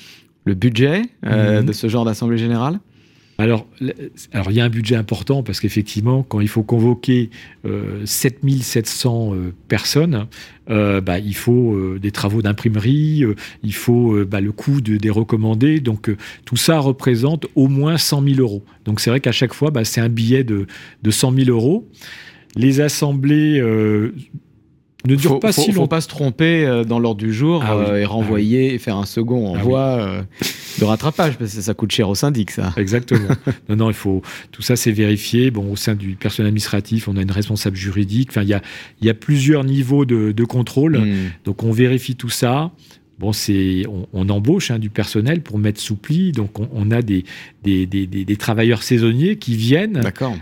budget 0.45 1.01
mmh. 1.23 1.63
de 1.63 1.71
ce 1.71 1.87
genre 1.87 2.05
d'Assemblée 2.05 2.37
générale? 2.37 2.79
Alors, 3.41 3.65
alors, 4.33 4.51
il 4.51 4.57
y 4.57 4.61
a 4.61 4.65
un 4.65 4.69
budget 4.69 4.95
important 4.95 5.43
parce 5.43 5.59
qu'effectivement, 5.59 6.23
quand 6.23 6.41
il 6.41 6.47
faut 6.47 6.63
convoquer 6.63 7.29
7700 8.05 9.33
euh, 9.33 9.35
euh, 9.35 9.51
personnes, 9.67 10.27
euh, 10.69 11.01
bah, 11.01 11.19
il 11.19 11.35
faut 11.35 11.97
des 11.97 12.11
travaux 12.11 12.41
d'imprimerie, 12.41 13.23
il 13.63 13.73
faut 13.73 14.23
bah, 14.25 14.41
le 14.41 14.51
coût 14.51 14.81
des 14.81 15.09
recommandés. 15.09 15.79
Donc, 15.79 16.15
tout 16.45 16.57
ça 16.57 16.79
représente 16.79 17.47
au 17.55 17.67
moins 17.67 17.97
100 17.97 18.23
000 18.23 18.39
euros. 18.39 18.63
Donc, 18.85 18.99
c'est 18.99 19.09
vrai 19.09 19.19
qu'à 19.19 19.31
chaque 19.31 19.53
fois, 19.53 19.71
bah, 19.71 19.83
c'est 19.85 20.01
un 20.01 20.09
billet 20.09 20.43
de, 20.43 20.67
de 21.01 21.11
100 21.11 21.33
000 21.33 21.49
euros. 21.49 21.89
Les 22.55 22.81
assemblées 22.81 23.61
ne 25.05 25.15
dure 25.15 25.39
pas 25.39 25.51
si 25.51 25.59
longtemps. 25.61 25.71
Il 25.71 25.73
ne 25.73 25.79
faut 25.81 25.87
pas 25.87 26.01
se 26.01 26.07
tromper 26.07 26.65
euh, 26.65 26.83
dans 26.83 26.99
l'ordre 26.99 27.19
du 27.19 27.33
jour 27.33 27.63
ah 27.65 27.73
euh, 27.73 27.97
et 27.97 28.05
renvoyer 28.05 28.69
ah 28.71 28.73
et 28.73 28.77
faire 28.77 28.97
un 28.97 29.05
second 29.05 29.47
envoi 29.47 29.81
ah 29.81 29.99
euh, 29.99 30.21
de 30.81 30.85
rattrapage 30.85 31.37
parce 31.37 31.55
que 31.55 31.61
ça 31.61 31.73
coûte 31.73 31.91
cher 31.91 32.09
au 32.09 32.15
syndic 32.15 32.51
ça. 32.51 32.73
Exactement. 32.77 33.29
non 33.69 33.75
non, 33.75 33.89
il 33.89 33.95
faut 33.95 34.21
tout 34.51 34.61
ça 34.61 34.75
c'est 34.75 34.91
vérifié. 34.91 35.51
Bon 35.51 35.71
au 35.71 35.75
sein 35.75 35.95
du 35.95 36.15
personnel 36.15 36.47
administratif, 36.47 37.07
on 37.07 37.17
a 37.17 37.21
une 37.21 37.31
responsable 37.31 37.75
juridique. 37.77 38.29
Enfin 38.31 38.43
il 38.43 38.49
y 38.49 38.53
a 38.53 38.61
il 39.01 39.07
y 39.07 39.09
a 39.09 39.13
plusieurs 39.13 39.63
niveaux 39.63 40.05
de, 40.05 40.43
contrôle. 40.43 40.97
Hmm. 40.97 41.31
Donc 41.45 41.63
on 41.63 41.71
vérifie 41.71 42.15
tout 42.15 42.29
ça. 42.29 42.71
Bon, 43.19 43.33
c'est 43.33 43.83
on, 44.13 44.29
embauche 44.29 44.71
hein, 44.71 44.79
du 44.79 44.89
personnel 44.89 45.41
pour 45.41 45.59
mettre 45.59 45.79
sous 45.79 45.95
pli. 45.95 46.31
Donc, 46.31 46.59
on, 46.59 46.89
a 46.89 47.03
des 47.03 47.23
des, 47.63 47.85
des, 47.85 48.07
des, 48.07 48.35
travailleurs 48.35 48.81
saisonniers 48.81 49.35
qui 49.35 49.55
viennent. 49.55 50.01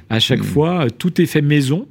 À 0.10 0.20
chaque 0.22 0.40
hmm. 0.40 0.44
fois, 0.44 0.88
tout 0.98 1.22
est 1.22 1.26
fait 1.26 1.42
maison 1.42 1.90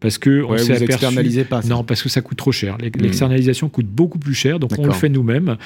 parce 0.00 0.16
que 0.16 0.42
on 0.42 0.56
s'est 0.56 0.82
aperçu 0.82 1.44
pas, 1.44 1.60
non 1.68 1.84
parce 1.84 2.02
que 2.02 2.08
ça 2.08 2.22
coûte 2.22 2.38
trop 2.38 2.52
cher. 2.52 2.78
Hmm. 2.78 3.02
L'externalisation 3.02 3.68
coûte 3.68 3.86
beaucoup 3.86 4.18
plus 4.18 4.32
cher, 4.32 4.58
donc 4.58 4.72
on 4.78 4.86
le 4.86 4.94
fait 4.94 5.10
nous-mêmes. 5.10 5.58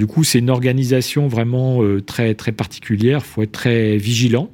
Du 0.00 0.06
coup, 0.06 0.24
c'est 0.24 0.38
une 0.38 0.48
organisation 0.48 1.28
vraiment 1.28 1.82
euh, 1.82 2.00
très 2.00 2.34
très 2.34 2.52
particulière. 2.52 3.22
Faut 3.22 3.42
être 3.42 3.52
très 3.52 3.98
vigilant. 3.98 4.48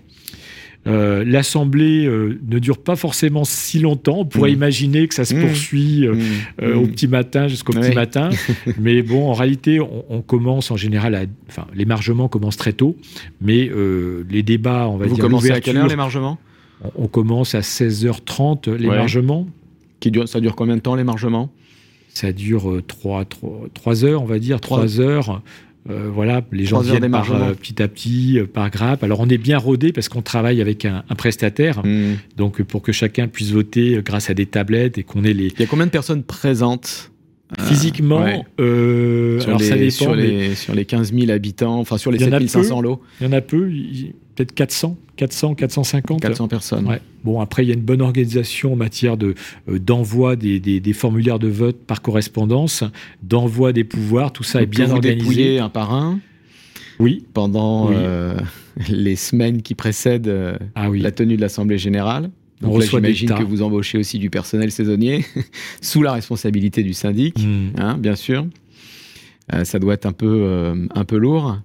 Euh, 0.88 1.22
L'assemblée 1.24 2.04
euh, 2.04 2.40
ne 2.48 2.58
dure 2.58 2.78
pas 2.78 2.96
forcément 2.96 3.44
si 3.44 3.78
longtemps. 3.78 4.18
On 4.18 4.24
pourrait 4.24 4.50
hmm. 4.50 4.54
imaginer 4.54 5.06
que 5.06 5.14
ça 5.14 5.24
se 5.24 5.36
hmm. 5.36 5.42
poursuit 5.42 6.08
au 6.08 6.86
petit 6.88 7.06
matin 7.06 7.46
jusqu'au 7.46 7.72
petit 7.74 7.94
matin. 7.94 8.30
mais 8.80 9.02
bon, 9.02 9.28
en 9.28 9.34
réalité, 9.34 9.78
on, 9.80 10.20
commence 10.20 10.72
en 10.72 10.76
général 10.76 11.14
à. 11.14 11.22
Enfin, 11.48 11.68
l'émargement 11.76 12.26
commence 12.26 12.56
très 12.56 12.72
tôt. 12.72 12.96
Mais 13.40 13.70
les 14.28 14.42
débats, 14.42 14.88
on 14.88 14.96
va 14.96 15.06
Vous 15.06 15.14
dire. 15.14 15.22
Vous 15.22 15.30
commencez 15.30 15.52
à 15.52 15.60
quelle 15.60 15.76
heure 15.76 15.86
l'émargement? 15.86 16.38
on 16.96 17.06
commence 17.06 17.54
à 17.54 17.60
16h30 17.60 18.74
l'émargement. 18.74 19.46
Qui 20.00 20.10
dure, 20.10 20.28
ça 20.28 20.40
dure 20.40 20.56
combien 20.56 20.74
de 20.74 20.80
temps 20.80 20.96
l'émargement? 20.96 21.52
Ça 22.16 22.32
dure 22.32 22.80
3, 22.86 23.20
euh, 23.20 23.68
3, 23.74 24.04
heures, 24.06 24.22
on 24.22 24.24
va 24.24 24.38
dire, 24.38 24.58
3, 24.58 25.00
heures. 25.00 25.42
Euh, 25.90 26.08
voilà, 26.10 26.40
les 26.50 26.64
gens 26.64 26.80
viennent 26.80 27.10
par, 27.10 27.30
euh, 27.30 27.52
petit 27.52 27.82
à 27.82 27.88
petit, 27.88 28.38
par 28.54 28.70
grappe. 28.70 29.04
Alors 29.04 29.20
on 29.20 29.28
est 29.28 29.36
bien 29.36 29.58
rodé 29.58 29.92
parce 29.92 30.08
qu'on 30.08 30.22
travaille 30.22 30.62
avec 30.62 30.86
un, 30.86 31.02
prestataire, 31.18 31.82
hmm. 31.84 32.14
donc 32.38 32.62
pour 32.62 32.80
que 32.80 32.90
chacun 32.90 33.28
puisse 33.28 33.50
voter 33.50 34.00
grâce 34.02 34.30
à 34.30 34.34
des 34.34 34.46
tablettes 34.46 34.96
et 34.96 35.02
qu'on 35.02 35.24
ait 35.24 35.34
les. 35.34 35.48
Il 35.48 35.60
y 35.60 35.62
a 35.62 35.66
combien 35.66 35.84
de 35.84 35.90
personnes 35.90 36.22
présentes 36.22 37.12
Physiquement, 37.60 38.44
sur, 38.58 39.58
les, 39.58 39.90
sur, 39.90 40.74
les, 40.74 40.84
15 40.84 41.12
000 41.12 41.30
habitants, 41.30 41.78
enfin 41.78 41.98
sur 41.98 42.10
les 42.10 42.18
7500 42.18 42.80
lots. 42.80 43.02
Il 43.20 43.26
y 43.26 43.28
en 43.28 43.32
a 43.32 43.42
peu, 43.42 43.70
peut-être 44.36 44.54
400, 44.54 44.96
400, 45.16 45.54
450. 45.54 46.20
400 46.20 46.48
personnes. 46.48 46.86
Ouais. 46.86 47.00
Bon, 47.24 47.40
après, 47.40 47.64
il 47.64 47.68
y 47.68 47.70
a 47.72 47.74
une 47.74 47.80
bonne 47.80 48.02
organisation 48.02 48.74
en 48.74 48.76
matière 48.76 49.16
de, 49.16 49.34
euh, 49.68 49.78
d'envoi 49.78 50.36
des, 50.36 50.60
des, 50.60 50.92
formulaires 50.92 51.38
de 51.38 51.48
vote 51.48 51.78
par 51.78 52.02
correspondance, 52.02 52.84
d'envoi 53.22 53.72
des 53.72 53.84
pouvoirs, 53.84 54.32
tout 54.32 54.44
ça 54.44 54.62
est 54.62 54.66
bien 54.66 54.86
vous 54.86 54.94
organisé. 54.94 55.58
un 55.58 55.68
par 55.68 55.92
un 55.92 56.20
Oui. 56.98 57.24
Pendant 57.34 57.90
euh, 57.92 58.38
les 58.88 59.16
semaines 59.16 59.62
qui 59.62 59.74
précèdent 59.74 60.28
euh, 60.28 60.56
ah 60.74 60.88
la 60.92 61.10
tenue 61.10 61.36
de 61.36 61.40
l'Assemblée 61.40 61.78
générale 61.78 62.30
donc 62.60 62.80
j'imagine 62.82 63.28
que 63.30 63.42
vous 63.42 63.62
embauchez 63.62 63.98
aussi 63.98 64.18
du 64.18 64.30
personnel 64.30 64.70
saisonnier, 64.70 65.24
sous 65.82 66.02
la 66.02 66.12
responsabilité 66.12 66.82
du 66.82 66.94
syndic, 66.94 67.38
hmm. 67.38 67.78
hein, 67.78 67.98
bien 67.98 68.16
sûr. 68.16 68.46
Euh, 69.54 69.62
ça 69.64 69.78
doit 69.78 69.94
être 69.94 70.06
un 70.06 70.12
peu, 70.12 70.26
euh, 70.42 70.86
un 70.94 71.04
peu 71.04 71.16
lourd. 71.18 71.58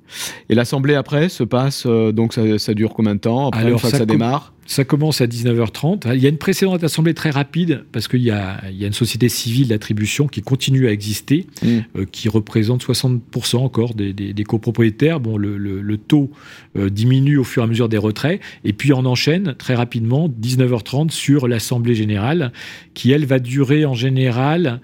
Et 0.50 0.56
l'assemblée 0.56 0.94
après 0.94 1.30
se 1.30 1.44
passe, 1.44 1.86
euh, 1.88 2.12
donc 2.12 2.32
ça, 2.32 2.60
ça 2.60 2.76
dure 2.76 2.94
combien 2.94 3.16
de 3.16 3.20
temps? 3.22 3.48
Après, 3.48 3.62
Alors, 3.62 3.72
une 3.74 3.80
fois 3.80 3.90
que 3.90 3.96
ça 3.96 4.00
ça 4.02 4.06
démarre? 4.06 4.54
Ça 4.68 4.84
commence 4.86 5.20
à 5.20 5.26
19h30. 5.26 6.14
Il 6.14 6.22
y 6.22 6.28
a 6.28 6.30
une 6.30 6.38
précédente 6.38 6.84
assemblée 6.84 7.16
très 7.16 7.32
rapide 7.32 7.84
parce 7.92 8.08
qu'il 8.08 8.20
y 8.22 8.26
y 8.26 8.32
a 8.32 8.62
une 8.72 8.94
société 8.94 9.30
civile 9.30 9.70
d'attribution 9.70 10.28
qui 10.28 10.42
continue 10.44 10.88
à 10.88 10.92
exister, 10.92 11.48
Mm. 11.64 11.68
euh, 11.98 12.06
qui 12.10 12.30
représente 12.30 12.84
60% 12.84 13.64
encore 13.64 13.96
des, 13.96 14.14
des- 14.14 14.34
des 14.34 14.44
copropriétaires. 14.44 15.20
Bon, 15.20 15.36
le, 15.38 15.58
le- 15.58 15.82
le 15.82 15.98
taux 15.98 16.30
diminue 16.76 17.38
au 17.40 17.44
fur 17.44 17.64
et 17.64 17.66
à 17.66 17.68
mesure 17.68 17.90
des 17.90 17.98
retraits. 17.98 18.40
Et 18.64 18.74
puis 18.74 18.94
on 18.94 19.06
enchaîne 19.06 19.56
très 19.58 19.74
rapidement, 19.74 20.30
19h30, 20.30 21.10
sur 21.10 21.48
l'assemblée 21.48 21.96
générale 21.96 22.54
qui, 22.94 23.12
elle, 23.12 23.26
va 23.26 23.40
durer 23.40 23.86
en 23.86 23.96
général 23.96 24.80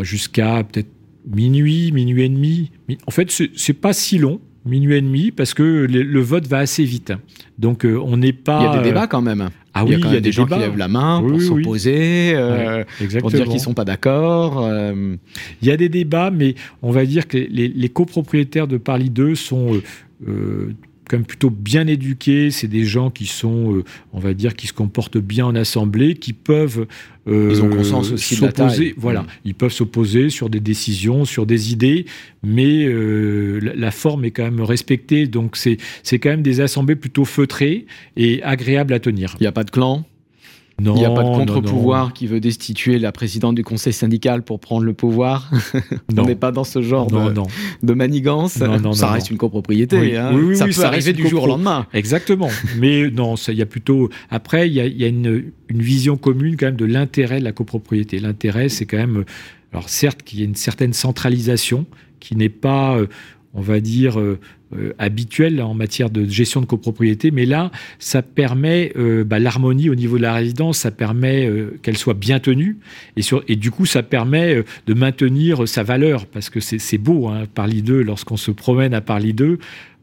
jusqu'à 0.00 0.62
peut-être 0.62 0.88
minuit, 1.26 1.92
minuit 1.92 2.22
et 2.24 2.28
demi. 2.28 2.70
Mi- 2.88 2.98
En 3.06 3.10
fait, 3.10 3.30
c'est 3.30 3.72
pas 3.72 3.92
si 3.92 4.18
long. 4.18 4.40
Minuit 4.64 4.96
et 4.96 5.00
demi, 5.00 5.30
parce 5.30 5.54
que 5.54 5.62
le, 5.62 6.02
le 6.02 6.20
vote 6.20 6.48
va 6.48 6.58
assez 6.58 6.82
vite. 6.84 7.12
Donc, 7.56 7.84
euh, 7.84 8.00
on 8.04 8.16
n'est 8.16 8.32
pas. 8.32 8.58
Il 8.60 8.64
y 8.64 8.66
a 8.66 8.72
des 8.72 8.78
euh, 8.78 8.82
débats 8.82 9.06
quand 9.06 9.22
même. 9.22 9.48
Ah 9.72 9.84
il 9.86 9.92
y 9.92 9.94
oui, 9.94 10.00
a 10.00 10.02
quand 10.04 10.10
même 10.10 10.20
des, 10.20 10.32
gens 10.32 10.44
qui 10.46 10.58
lèvent 10.58 10.76
la 10.76 10.88
main 10.88 11.20
Oui, 11.20 11.28
pour 11.28 11.36
oui, 11.38 11.44
s'opposer, 11.46 12.32
euh, 12.34 12.82
pour 13.20 13.30
dire 13.30 13.44
qu'ils 13.46 13.60
sont 13.60 13.74
pas 13.74 13.84
d'accord. 13.84 14.64
euh, 14.66 15.14
Il 15.62 15.68
y 15.68 15.70
a 15.70 15.76
des 15.76 15.88
débats, 15.88 16.32
mais 16.32 16.56
on 16.82 16.90
va 16.90 17.04
dire 17.06 17.28
que 17.28 17.36
les, 17.38 17.68
les 17.68 17.88
copropriétaires 17.90 18.66
de 18.66 18.76
Paris 18.76 19.10
2 19.10 19.36
sont 19.36 19.80
quand 21.08 21.16
même 21.16 21.26
plutôt 21.26 21.50
bien 21.50 21.86
éduqués. 21.86 22.50
C'est 22.50 22.68
des 22.68 22.84
gens 22.84 23.10
qui 23.10 23.26
sont, 23.26 23.76
euh, 23.76 23.84
on 24.12 24.18
va 24.20 24.34
dire, 24.34 24.54
qui 24.54 24.66
se 24.66 24.72
comportent 24.72 25.18
bien 25.18 25.46
en 25.46 25.54
assemblée, 25.54 26.14
qui 26.14 26.32
peuvent 26.32 26.86
euh, 27.28 27.48
Ils 27.50 27.62
ont 27.62 27.68
conscience 27.70 28.12
aussi 28.12 28.36
de 28.36 28.42
la 28.42 28.48
s'opposer. 28.48 28.94
Voilà, 28.96 29.22
Mm. 29.22 29.26
ils 29.46 29.54
peuvent 29.54 29.72
s'opposer 29.72 30.30
sur 30.30 30.48
des 30.50 30.60
décisions, 30.60 31.24
sur 31.24 31.46
des 31.46 31.72
idées, 31.72 32.06
mais 32.42 32.84
euh, 32.86 33.58
la, 33.60 33.74
la 33.74 33.90
forme 33.90 34.24
est 34.24 34.30
quand 34.30 34.44
même 34.44 34.60
respectée. 34.60 35.26
Donc 35.26 35.56
c'est 35.56 35.76
c'est 36.02 36.18
quand 36.18 36.30
même 36.30 36.42
des 36.42 36.60
assemblées 36.60 36.96
plutôt 36.96 37.24
feutrées 37.24 37.86
et 38.16 38.42
agréables 38.42 38.92
à 38.92 39.00
tenir. 39.00 39.36
Il 39.40 39.42
n'y 39.42 39.46
a 39.48 39.52
pas 39.52 39.64
de 39.64 39.70
clan, 39.70 40.04
Non, 40.78 40.94
il 40.94 40.98
n'y 40.98 41.04
a 41.06 41.10
pas 41.10 41.22
de 41.22 41.28
contre-pouvoir 41.30 42.12
qui 42.12 42.26
veut 42.26 42.38
destituer 42.38 42.98
la 42.98 43.10
présidente 43.10 43.54
du 43.54 43.64
conseil 43.64 43.94
syndical 43.94 44.42
pour 44.42 44.60
prendre 44.60 44.84
le 44.84 44.92
pouvoir. 44.92 45.50
On 46.18 46.22
n'est 46.24 46.34
pas 46.34 46.52
dans 46.52 46.64
ce 46.64 46.82
genre 46.82 47.10
Non, 47.10 47.28
de, 47.28 47.32
non. 47.32 47.46
de 47.82 47.92
manigance. 47.94 48.58
Non, 48.60 48.78
non, 48.78 48.92
ça 48.92 49.10
reste 49.10 49.30
une 49.30 49.38
copropriété. 49.38 49.98
Oui. 49.98 50.16
hein. 50.16 50.32
Oui, 50.34 50.42
oui, 50.48 50.56
ça 50.56 50.66
peut 50.66 50.72
ça 50.72 50.88
arriver 50.88 51.14
du 51.14 51.26
jour 51.28 51.44
au 51.44 51.46
lendemain. 51.46 51.86
Exactement. 51.94 52.50
Mais 52.78 53.10
non, 53.10 53.36
il 53.36 53.54
y 53.54 53.62
a 53.62 53.66
plutôt. 53.66 54.10
Après, 54.28 54.68
il 54.68 54.74
y 54.74 54.80
a, 54.80 54.84
il 54.86 54.98
y 55.00 55.04
a 55.04 55.08
une, 55.08 55.44
une 55.68 55.80
vision 55.82 56.18
commune 56.18 56.56
quand 56.58 56.66
même 56.66 56.76
de 56.76 56.84
l'intérêt 56.84 57.38
de 57.40 57.44
la 57.44 57.52
copropriété. 57.52 58.18
L'intérêt, 58.18 58.68
c'est 58.68 58.84
quand 58.84 58.98
même. 58.98 59.16
euh, 59.20 59.24
Alors, 59.72 59.88
certes, 59.88 60.22
qu'il 60.24 60.40
y 60.40 60.42
a 60.42 60.44
une 60.44 60.54
certaine 60.56 60.92
centralisation 60.92 61.86
qui 62.20 62.36
n'est 62.36 62.50
pas, 62.50 62.96
euh, 62.98 63.06
on 63.54 63.62
va 63.62 63.80
dire, 63.80 64.18
euh, 64.74 64.92
habituelle 64.98 65.62
en 65.62 65.74
matière 65.74 66.10
de 66.10 66.26
gestion 66.26 66.60
de 66.60 66.66
copropriété, 66.66 67.30
mais 67.30 67.46
là, 67.46 67.70
ça 67.98 68.22
permet 68.22 68.92
euh, 68.96 69.24
bah, 69.24 69.38
l'harmonie 69.38 69.88
au 69.90 69.94
niveau 69.94 70.16
de 70.16 70.22
la 70.22 70.34
résidence, 70.34 70.78
ça 70.78 70.90
permet 70.90 71.46
euh, 71.46 71.78
qu'elle 71.82 71.96
soit 71.96 72.14
bien 72.14 72.40
tenue, 72.40 72.78
et, 73.16 73.22
sur, 73.22 73.44
et 73.48 73.56
du 73.56 73.70
coup, 73.70 73.86
ça 73.86 74.02
permet 74.02 74.56
euh, 74.56 74.64
de 74.86 74.94
maintenir 74.94 75.68
sa 75.68 75.82
valeur, 75.82 76.26
parce 76.26 76.50
que 76.50 76.60
c'est 76.60 76.98
beau, 76.98 77.28
hein, 77.28 77.44
Parly 77.54 77.82
2, 77.82 78.02
lorsqu'on 78.02 78.36
se 78.36 78.50
promène 78.50 78.94
à 78.94 79.00
Parly 79.00 79.32
2, 79.34 79.46
euh, 79.46 79.56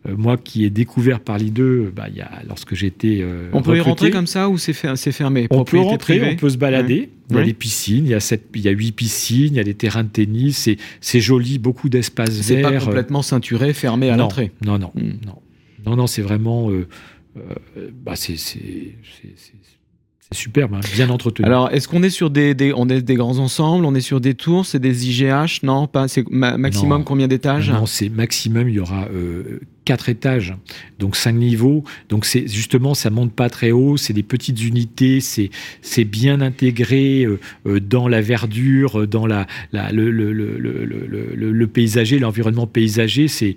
moi 0.05 0.38
qui 0.38 0.65
ai 0.65 0.69
découvert 0.69 1.19
Parly 1.19 1.51
2, 1.51 1.91
bah, 1.95 2.07
il 2.10 2.17
y 2.17 2.22
a, 2.22 2.29
lorsque 2.48 2.75
j'étais. 2.75 3.19
euh, 3.22 3.50
On 3.53 3.62
peut 3.62 3.77
y 3.77 3.79
rentrer 3.79 4.12
comme 4.12 4.27
ça 4.27 4.50
ou 4.50 4.57
c'est 4.57 4.74
fer- 4.74 4.98
c'est 4.98 5.12
fermé 5.12 5.43
on 5.45 5.48
peut 5.48 5.55
Propriété 5.55 5.89
rentrer, 5.89 6.17
privée 6.19 6.33
on 6.33 6.36
peut 6.36 6.50
se 6.50 6.57
balader. 6.57 7.10
Il 7.29 7.33
y 7.33 7.38
a 7.38 7.39
Ouais. 7.39 7.45
des 7.45 7.53
piscines, 7.53 8.05
il 8.05 8.10
y 8.12 8.13
a 8.13 8.19
sept, 8.19 8.43
il 8.53 8.62
y 8.62 8.67
a 8.67 8.72
huit 8.72 8.91
piscines, 8.91 9.53
il 9.53 9.55
y 9.55 9.60
a 9.60 9.63
des 9.63 9.74
terrains 9.74 10.03
de 10.03 10.10
tennis, 10.10 10.57
c'est 10.57 10.77
c'est 11.01 11.22
joli, 11.22 11.57
beaucoup 11.57 11.88
d'espaces 11.89 12.41
C'est 12.41 12.55
verts. 12.57 12.72
pas 12.72 12.77
complètement 12.86 13.22
ceinturé, 13.22 13.74
fermé 13.74 14.10
à 14.10 14.17
l'entrée. 14.17 14.51
Non, 14.65 14.77
non, 14.77 14.91
Hmm. 14.95 15.13
non, 15.25 15.41
non, 15.86 15.95
non, 15.95 16.07
c'est 16.07 16.22
vraiment, 16.22 16.69
euh, 16.69 16.86
euh, 17.38 17.89
bah 18.05 18.15
c'est 18.15 18.36
superbe, 20.33 20.73
hein, 20.75 20.79
bien 20.95 21.09
entretenu. 21.09 21.45
Alors, 21.45 21.69
est-ce 21.71 21.87
qu'on 21.87 22.03
est 22.03 22.09
sur 22.09 22.29
des, 22.29 22.53
des- 22.53 22.73
on 22.75 22.89
est 22.89 23.01
des 23.01 23.15
grands 23.15 23.37
ensembles, 23.39 23.85
on 23.85 23.95
est 23.95 24.01
sur 24.01 24.19
des 24.21 24.33
tours, 24.33 24.65
c'est 24.65 24.79
des 24.79 25.07
IGH 25.09 25.59
Non, 25.63 25.87
pas. 25.87 26.07
C'est 26.07 26.29
ma- 26.29 26.57
maximum 26.57 26.99
Non. 26.99 27.03
combien 27.03 27.27
d'étages? 27.27 27.69
Non, 27.69 27.85
c'est 27.85 28.09
maximum, 28.09 28.69
il 28.69 28.75
y 28.75 28.79
aura 28.79 29.07
euh, 29.13 29.59
quatre 29.85 30.09
étages, 30.09 30.53
donc 30.99 31.15
cinq 31.15 31.33
niveaux. 31.33 31.83
Donc 32.09 32.25
c'est 32.25 32.47
justement, 32.47 32.93
ça 32.93 33.09
monte 33.09 33.33
pas 33.33 33.49
très 33.49 33.71
haut, 33.71 33.97
c'est 33.97 34.13
des 34.13 34.23
petites 34.23 34.63
unités, 34.63 35.19
c'est 35.19 35.49
c'est 35.81 36.05
bien 36.05 36.41
intégré 36.41 37.23
euh, 37.25 37.39
euh, 37.67 37.79
dans 37.79 38.07
la 38.07 38.22
verdure, 38.22 39.01
euh, 39.01 39.07
dans 39.07 39.25
la, 39.25 39.46
le, 39.72 40.09
le- 40.11 40.31
le- 40.33 41.51
le 41.51 41.67
paysager, 41.67 42.19
l'environnement 42.19 42.67
paysager. 42.67 43.27
C'est 43.27 43.55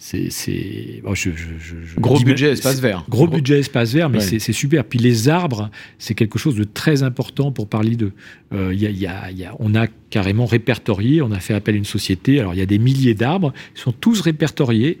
c'est 0.00 0.30
c'est 0.30 1.00
bon, 1.04 1.14
je- 1.14 1.30
je- 1.30 1.58
je- 1.58 1.82
je 1.84 2.00
Gros 2.00 2.20
budget 2.20 2.52
espace 2.52 2.80
vert. 2.80 3.04
Gros 3.08 3.26
budget 3.26 3.58
espace 3.58 3.92
vert, 3.92 4.08
mais 4.08 4.18
Ouais. 4.18 4.38
c'est 4.38 4.52
super. 4.52 4.84
Puis 4.84 4.98
les 5.00 5.28
arbres, 5.28 5.70
c'est 5.98 6.14
quelque 6.14 6.38
chose 6.38 6.54
de 6.54 6.64
très 6.64 7.02
important 7.02 7.50
pour 7.50 7.66
parler 7.68 7.96
d'eux. 7.96 8.12
Euh, 8.52 8.72
y 8.72 8.86
a- 8.86 8.90
y 8.90 9.06
a- 9.06 9.30
y 9.32 9.44
a- 9.44 9.54
on 9.58 9.74
a 9.74 9.86
carrément 10.10 10.46
répertorié, 10.46 11.20
on 11.20 11.32
a 11.32 11.40
fait 11.40 11.54
appel 11.54 11.74
à 11.74 11.78
une 11.78 11.84
société. 11.84 12.38
Alors 12.38 12.54
il 12.54 12.58
y 12.58 12.62
a 12.62 12.66
des 12.66 12.78
milliers 12.78 13.14
d'arbres, 13.14 13.52
ils 13.76 13.80
sont 13.80 13.92
tous 13.92 14.20
répertoriés. 14.20 15.00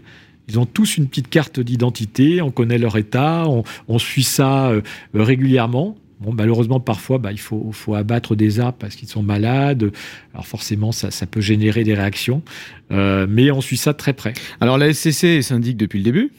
Ils 0.50 0.58
ont 0.58 0.64
tous 0.66 0.96
une 0.96 1.06
petite 1.08 1.28
carte 1.28 1.60
d'identité, 1.60 2.40
on 2.40 2.50
connaît 2.50 2.78
leur 2.78 2.96
état, 2.96 3.44
on, 3.46 3.64
on 3.86 3.98
suit 3.98 4.22
ça 4.22 4.70
euh, 4.70 4.80
régulièrement. 5.12 5.96
Bon, 6.20 6.32
malheureusement, 6.32 6.80
parfois, 6.80 7.18
bah, 7.18 7.30
il 7.30 7.38
faut, 7.38 7.70
faut 7.72 7.94
abattre 7.94 8.34
des 8.34 8.58
arbres 8.58 8.78
parce 8.78 8.96
qu'ils 8.96 9.08
sont 9.08 9.22
malades. 9.22 9.90
Alors 10.34 10.46
forcément, 10.46 10.90
ça, 10.90 11.10
ça 11.10 11.26
peut 11.26 11.40
générer 11.40 11.84
des 11.84 11.94
réactions. 11.94 12.42
Euh, 12.90 13.26
mais 13.28 13.50
on 13.50 13.60
suit 13.60 13.76
ça 13.76 13.92
de 13.92 13.98
très 13.98 14.12
près. 14.12 14.34
Alors, 14.60 14.78
la 14.78 14.92
SCC 14.92 15.24
est 15.24 15.42
syndic 15.42 15.76
depuis 15.76 15.98
le 15.98 16.04
début. 16.04 16.32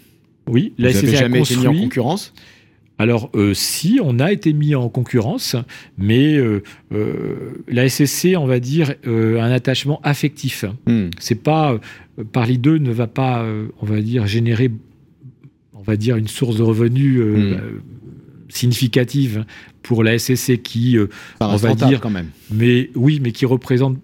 Oui, 0.48 0.74
la 0.78 0.89
Vous 0.89 0.98
SCC 0.98 1.15
a 1.15 1.20
jamais 1.20 1.42
été 1.42 1.56
mis 1.56 1.68
en 1.68 1.76
concurrence 1.76 2.34
Alors, 2.98 3.30
euh, 3.36 3.54
si, 3.54 4.00
on 4.04 4.20
a 4.20 4.32
été 4.32 4.52
mis 4.52 4.76
en 4.76 4.89
concurrence, 4.89 5.56
mais 5.98 6.36
euh, 6.36 6.63
euh, 6.92 7.63
la 7.68 7.88
SSC, 7.88 8.36
on 8.38 8.48
va 8.48 8.60
dire, 8.60 8.96
un 9.06 9.52
attachement 9.52 10.02
affectif. 10.04 10.65
Hmm. 10.88 11.10
C'est 11.20 11.42
pas. 11.42 11.80
Parly 12.34 12.58
2 12.58 12.80
ne 12.80 12.92
va 12.92 13.08
pas, 13.08 13.46
on 13.82 13.86
va 13.86 14.02
dire, 14.02 14.28
générer, 14.28 14.72
on 15.74 15.84
va 15.84 15.96
dire, 15.96 16.18
une 16.18 16.28
source 16.28 16.58
de 16.58 16.63
revenus 16.63 17.18
euh, 17.20 17.60
Mm. 17.60 17.80
Significative 18.50 19.46
pour 19.84 20.04
la 20.04 20.14
SSC 20.18 20.58
qui, 20.62 20.98
euh, 20.98 21.08
On 21.40 21.56
va 21.56 21.74
dire- 21.76 22.02
quand 22.02 22.10
même. 22.10 22.28
mais 22.52 22.90
oui, 22.96 23.20
mais 23.22 23.32
qui 23.32 23.46
représente 23.46 23.98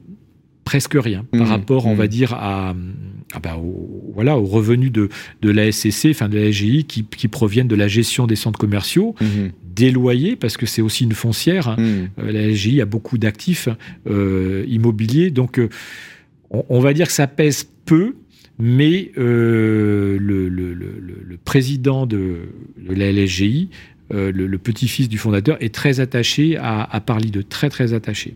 presque 0.64 0.96
rien 1.00 1.26
par 1.32 1.42
Mhm, 1.42 1.48
rapport, 1.48 1.86
on 1.86 1.92
mhm. 1.92 1.98
va 1.98 2.08
dire, 2.08 2.34
à, 2.34 2.74
au, 3.58 4.12
voilà, 4.16 4.38
aux 4.38 4.46
revenus 4.46 4.92
de, 4.92 5.10
de 5.42 5.50
la 5.52 5.72
SCC, 5.72 6.10
enfin 6.12 6.28
de 6.30 6.38
la 6.40 6.52
SGI, 6.52 6.86
qui, 6.86 7.04
qui 7.06 7.28
proviennent 7.28 7.68
de 7.68 7.76
la 7.76 7.88
gestion 7.88 8.26
des 8.26 8.36
centres 8.36 8.58
commerciaux, 8.58 9.14
Mhm. 9.22 9.52
des 9.76 9.92
loyers, 9.92 10.36
parce 10.36 10.58
que 10.58 10.66
c'est 10.66 10.82
aussi 10.82 11.04
une 11.04 11.12
foncière. 11.14 11.68
hein. 11.68 11.76
Mhm. 11.78 12.10
Euh, 12.20 12.32
la 12.32 12.50
SGI 12.50 12.82
a 12.82 12.86
beaucoup 12.86 13.18
d'actifs 13.18 13.70
euh, 14.10 14.66
immobiliers, 14.68 15.30
donc 15.32 15.60
euh, 15.60 15.70
on, 16.50 16.64
on 16.70 16.80
va 16.80 16.94
dire 16.94 17.08
que 17.08 17.14
ça 17.14 17.28
pèse 17.28 17.68
peu, 17.86 18.16
mais 18.58 19.12
euh, 19.18 20.18
le, 20.20 20.48
le- 20.50 20.74
le- 20.74 20.96
le- 21.00 21.22
le 21.28 21.38
président 21.38 22.06
de, 22.08 22.38
de 22.88 22.96
la 22.96 23.12
LSGI, 23.12 23.70
le, 24.12 24.32
le 24.32 24.58
petit-fils 24.58 25.10
du 25.10 25.18
fondateur, 25.18 25.58
est 25.62 25.74
très 25.74 26.00
attaché 26.00 26.58
à, 26.58 26.84
à 26.84 27.00
Parly 27.02 27.32
de 27.32 27.42
très 27.42 27.70
très 27.70 27.94
attaché. 27.94 28.36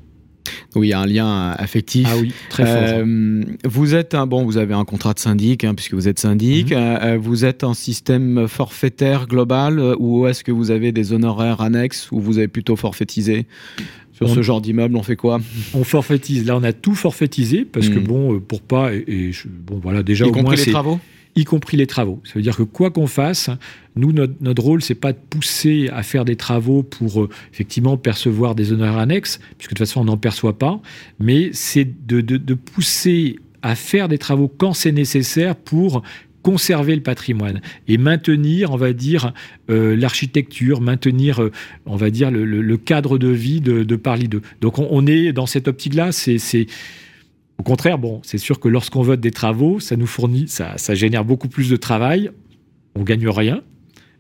Oui, 0.76 0.88
il 0.88 0.90
y 0.90 0.94
a 0.94 1.00
un 1.00 1.06
lien 1.06 1.52
affectif. 1.52 2.08
Ah 2.10 2.18
oui, 2.20 2.32
très 2.50 2.66
fort. 2.66 2.76
Euh, 2.84 3.44
vous 3.66 3.94
êtes 3.94 4.16
un 4.16 4.26
bon, 4.26 4.46
vous 4.46 4.58
avez 4.58 4.74
un 4.74 4.86
contrat 4.86 5.14
de 5.14 5.20
syndic 5.20 5.64
hein, 5.64 5.76
puisque 5.76 5.94
vous 5.94 6.08
êtes 6.08 6.18
syndic. 6.20 6.72
Mhm. 6.72 6.78
Euh, 6.78 6.98
euh, 7.02 7.18
vous 7.22 7.46
êtes 7.46 7.64
en 7.64 7.74
système 7.76 8.48
forfaitaire 8.48 9.28
global 9.28 9.78
euh, 9.80 9.96
ou 10.00 10.26
est-ce 10.28 10.44
que 10.44 10.52
vous 10.52 10.72
avez 10.72 10.92
des 10.92 11.14
honoraires 11.14 11.62
annexes 11.62 12.12
ou 12.12 12.20
vous 12.20 12.38
avez 12.40 12.48
plutôt 12.48 12.76
forfaitisé 12.76 13.46
sur 14.12 14.28
On- 14.28 14.34
ce 14.34 14.42
genre 14.42 14.62
d'immeuble 14.62 14.96
On 14.96 15.04
fait 15.04 15.16
quoi 15.16 15.40
On 15.76 15.84
forfaitise. 15.84 16.46
Là, 16.46 16.58
on 16.58 16.64
a 16.64 16.74
tout 16.74 16.96
forfaitisé 16.96 17.64
parce 17.66 17.90
que 17.90 18.00
Mhm. 18.00 18.04
bon, 18.08 18.34
euh, 18.36 18.40
pour 18.40 18.62
pas 18.62 18.94
et, 18.94 19.04
et 19.08 19.32
je- 19.32 19.48
bon 19.48 19.80
voilà 19.82 20.02
déjà 20.04 20.26
Y 20.26 20.30
au 20.30 20.34
moins 20.34 20.42
compris 20.44 20.58
les 20.58 20.64
c'est 20.64 20.72
travaux 20.72 21.00
y 21.40 21.46
compris 21.46 21.78
les 21.78 21.88
travaux. 21.88 22.22
Ça 22.24 22.34
veut 22.36 22.42
dire 22.42 22.56
que 22.56 22.64
quoi 22.64 22.92
qu'on 22.92 23.08
fasse, 23.08 23.50
nous 23.96 24.12
notre, 24.12 24.34
notre 24.42 24.62
rôle 24.62 24.82
c'est 24.82 24.96
pas 24.96 25.14
de 25.14 25.18
pousser 25.18 25.90
à 25.94 26.04
faire 26.04 26.26
des 26.26 26.36
travaux 26.36 26.84
pour 26.84 27.22
euh, 27.22 27.30
effectivement 27.54 27.98
percevoir 27.98 28.56
des 28.56 28.72
honoraires 28.72 28.98
annexes, 28.98 29.40
puisque 29.58 29.72
de 29.72 29.78
toute 29.78 29.88
façon 29.88 30.02
on 30.02 30.06
n'en 30.06 30.18
perçoit 30.18 30.58
pas, 30.58 30.82
mais 31.20 31.50
c'est 31.54 31.88
de, 32.08 32.22
de- 32.22 32.54
pousser 32.54 33.38
à 33.62 33.76
faire 33.76 34.08
des 34.08 34.18
travaux 34.18 34.48
quand 34.48 34.74
c'est 34.74 34.92
nécessaire 34.92 35.56
pour 35.56 36.04
conserver 36.42 36.96
le 36.96 37.02
patrimoine 37.02 37.62
et 37.88 37.98
maintenir, 37.98 38.72
on 38.72 38.78
va 38.78 38.94
dire, 38.94 39.34
euh, 39.70 39.96
l'architecture, 39.96 40.80
maintenir, 40.80 41.44
euh, 41.44 41.52
on 41.86 41.98
va 41.98 42.10
dire, 42.10 42.32
le, 42.32 42.78
cadre 42.78 43.18
de 43.18 43.28
vie 43.28 43.60
de, 43.60 43.84
de 43.84 43.96
Parly 43.96 44.30
2. 44.30 44.42
Donc 44.62 44.80
on, 44.80 44.88
on 44.90 45.06
est 45.06 45.34
dans 45.34 45.46
cette 45.46 45.68
optique-là, 45.68 46.12
c'est... 46.12 46.68
Au 47.60 47.64
contraire, 47.64 47.98
bon, 47.98 48.22
c'est 48.24 48.38
sûr 48.38 48.60
que 48.60 48.70
lorsqu'on 48.70 49.02
vote 49.02 49.20
des 49.20 49.32
travaux, 49.32 49.82
ça 49.82 49.98
nous 49.98 50.08
fournit, 50.08 50.48
ça, 50.48 50.78
ça 50.78 50.96
génère 50.96 51.26
beaucoup 51.26 51.50
plus 51.50 51.70
de 51.70 51.76
travail, 51.76 52.32
on 52.96 53.04
gagne 53.04 53.28
rien, 53.28 53.62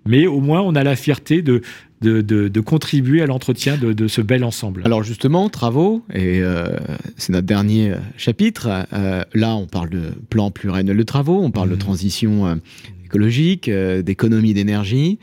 mais 0.06 0.28
au 0.28 0.41
moins 0.41 0.62
on 0.62 0.75
a 0.75 0.84
la 0.84 0.97
fierté 0.97 1.41
de, 1.41 1.62
de, 2.02 2.60
contribuer 2.60 3.21
à 3.21 3.28
l'entretien 3.28 3.78
de, 3.78 4.08
ce 4.08 4.19
bel 4.19 4.43
ensemble. 4.43 4.82
Alors 4.84 5.04
justement, 5.04 5.47
travaux, 5.47 6.04
et 6.13 6.41
euh, 6.41 6.67
c'est 7.15 7.32
notre 7.32 7.47
dernier 7.47 7.93
chapitre, 8.17 8.86
là 9.34 9.56
on 9.56 9.67
parle 9.67 9.89
de 9.89 10.12
plan 10.30 10.52
pluriannuel 10.52 10.97
de 10.97 11.04
travaux, 11.04 11.41
on 11.41 11.52
parle 11.52 11.69
de 11.69 11.75
mmh. 11.75 11.80
transition 11.80 12.60
écologique, 13.06 13.69
d'économie 13.69 14.54
d'énergie. 14.54 15.17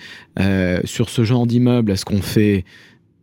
sur 0.85 1.11
ce 1.11 1.23
genre 1.23 1.47
d'immeuble, 1.47 1.93
est-ce 1.93 2.07
qu'on 2.07 2.23
fait 2.23 2.65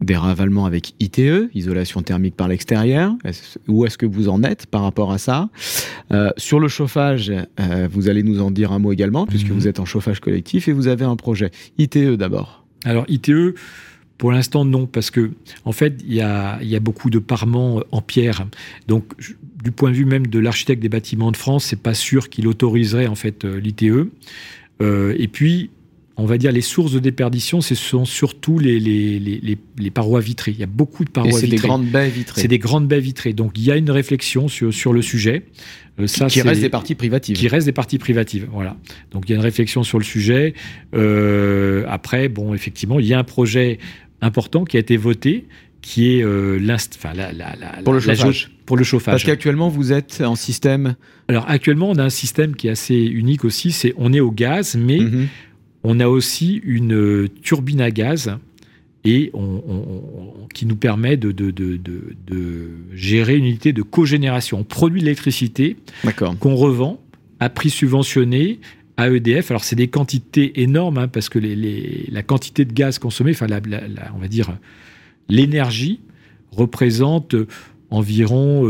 des 0.02 0.16
ravalements 0.16 0.66
avec 0.66 0.94
ITE, 1.00 1.50
isolation 1.54 2.02
thermique 2.02 2.36
par 2.36 2.48
l'extérieur. 2.48 3.16
où 3.68 3.86
est-ce 3.86 3.98
que 3.98 4.06
vous 4.06 4.30
en 4.30 4.44
êtes 4.44 4.66
par 4.66 4.84
rapport 4.84 5.12
à 5.12 5.18
ça? 5.18 5.50
Euh, 6.12 6.30
Sur 6.38 6.60
le 6.60 6.68
chauffage, 6.68 7.32
euh, 7.60 7.88
vous 7.92 8.10
allez 8.10 8.24
nous 8.24 8.42
en 8.42 8.52
dire 8.52 8.72
un 8.72 8.80
mot 8.80 8.92
également, 8.92 9.26
puisque 9.26 9.50
mhm. 9.50 9.56
vous 9.56 9.68
êtes 9.68 9.80
en 9.80 9.86
chauffage 9.86 10.20
collectif 10.20 10.68
et 10.68 10.74
vous 10.74 10.88
avez 10.88 11.06
un 11.06 11.16
projet. 11.16 11.52
ITE 11.78 12.16
d'abord. 12.18 12.66
Alors 12.84 13.06
ITE, 13.08 13.56
pour 14.18 14.32
l'instant, 14.32 14.66
non, 14.66 14.88
parce 14.88 15.10
que 15.10 15.32
en 15.66 15.72
fait, 15.72 16.02
il 16.06 16.14
y 16.14 16.22
a, 16.22 16.60
beaucoup 16.82 17.10
de 17.10 17.20
parements 17.20 17.82
en 17.92 18.02
pierre. 18.02 18.46
Donc, 18.88 19.06
du 19.64 19.72
point 19.72 19.90
de 19.90 19.96
vue 19.96 20.06
même 20.06 20.28
de 20.28 20.40
l'architecte 20.40 20.82
des 20.82 20.90
bâtiments 20.90 21.32
de 21.32 21.38
France, 21.38 21.66
c'est 21.66 21.82
pas 21.82 21.94
sûr 21.94 22.30
qu'il 22.30 22.48
autoriserait 22.48 23.08
en 23.08 23.16
fait 23.16 23.46
euh, 23.46 23.60
l'ITE. 23.60 24.10
et 24.82 25.28
puis, 25.30 25.70
on 26.16 26.26
va 26.26 26.38
dire, 26.38 26.52
les 26.52 26.62
sources 26.62 26.92
de 26.92 27.00
déperdition, 27.00 27.62
ce 27.62 27.74
sont 27.74 28.06
surtout 28.06 28.60
les, 28.60 28.80
les, 28.80 29.92
parois 29.92 30.20
vitrées. 30.20 30.52
Il 30.52 30.60
y 30.60 30.64
a 30.64 30.68
beaucoup 30.68 31.04
de 31.04 31.10
parois 31.10 31.32
vitrées. 31.32 31.48
c'est 31.48 31.56
des 31.56 31.68
grandes 31.68 31.86
baies 31.86 32.10
vitrées. 32.10 32.42
C'est 32.42 32.48
des 32.48 32.60
grandes 32.60 32.88
baies 32.88 33.00
vitrées. 33.00 33.34
Donc, 33.34 33.58
il 33.58 33.64
y 33.64 33.72
a 33.72 33.78
une 33.78 33.90
réflexion 33.90 34.48
sur, 34.48 34.72
sur 34.72 34.94
le 34.94 35.02
sujet. 35.02 35.46
Euh, 36.00 36.06
ça, 36.06 36.28
qui 36.28 36.42
reste 36.42 36.62
des 36.62 36.70
parties 36.70 36.94
privatives. 36.94 37.36
Qui 37.36 37.48
reste 37.48 37.66
des 37.66 37.72
parties 37.72 37.98
privatives, 37.98 38.48
voilà. 38.52 38.78
Donc, 39.12 39.24
il 39.28 39.32
y 39.32 39.34
a 39.34 39.38
une 39.38 39.44
réflexion 39.44 39.84
sur 39.84 39.98
le 39.98 40.04
sujet. 40.04 40.54
Euh, 40.94 41.84
après, 41.88 42.30
bon, 42.30 42.54
effectivement, 42.54 43.00
il 43.00 43.08
y 43.08 43.14
a 43.14 43.20
un 43.20 43.24
projet 43.24 43.80
important 44.22 44.66
qui 44.66 44.78
a 44.78 44.80
été 44.80 44.98
voté, 44.98 45.48
qui 45.82 46.18
est 46.18 46.24
euh, 46.24 46.60
enfin, 46.96 47.14
la, 47.14 47.34
pour 47.84 47.94
le 47.94 48.00
chauffage. 48.00 48.52
pour 48.68 48.78
le 48.78 48.84
chauffage. 48.84 49.14
Parce 49.14 49.24
qu'actuellement, 49.24 49.70
vous 49.70 49.92
êtes 49.92 50.22
en 50.22 50.36
système. 50.36 50.96
Alors, 51.28 51.50
actuellement, 51.50 51.90
on 51.90 51.98
a 51.98 52.04
un 52.04 52.10
système 52.10 52.56
qui 52.56 52.68
est 52.68 52.72
assez 52.72 52.96
unique 52.96 53.46
aussi. 53.46 53.72
C'est 53.72 53.94
on 53.98 54.14
est 54.14 54.20
au 54.20 54.32
gaz, 54.32 54.76
mais 54.76 55.00
mhm. 55.00 55.28
On 55.84 56.00
a 56.00 56.08
aussi 56.08 56.62
une 56.64 57.28
turbine 57.42 57.82
à 57.82 57.92
gaz 57.92 58.38
et 59.06 59.32
qui 60.54 60.66
nous 60.66 60.76
permet 60.76 61.18
de, 61.18 61.34
gérer 62.94 63.36
une 63.36 63.46
unité 63.46 63.74
de 63.74 63.82
cogénération. 63.82 64.60
On 64.60 64.64
produit 64.64 65.02
de 65.02 65.06
l'électricité 65.06 65.78
qu'on 66.40 66.56
revend 66.56 67.00
à 67.40 67.50
prix 67.50 67.70
subventionné 67.70 68.60
à 68.96 69.10
EDF. 69.10 69.52
Alors 69.52 69.64
c'est 69.64 69.76
des 69.76 69.88
quantités 69.88 70.62
énormes 70.62 71.00
hein, 71.00 71.08
parce 71.08 71.28
que 71.28 71.40
la 71.40 72.24
quantité 72.24 72.64
de 72.64 72.72
gaz 72.74 73.00
consommée, 73.00 73.32
enfin 73.32 73.48
on 74.16 74.20
va 74.20 74.28
dire 74.28 74.58
l'énergie 75.30 76.00
représente 76.52 77.36
environ 77.90 78.68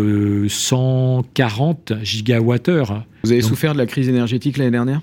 140 0.48 1.92
euh, 1.92 2.04
gigawattheures. 2.04 3.06
Vous 3.24 3.32
avez 3.32 3.42
souffert 3.42 3.74
de 3.74 3.78
la 3.78 3.86
crise 3.86 4.10
énergétique 4.10 4.58
l'année 4.58 4.72
dernière? 4.72 5.02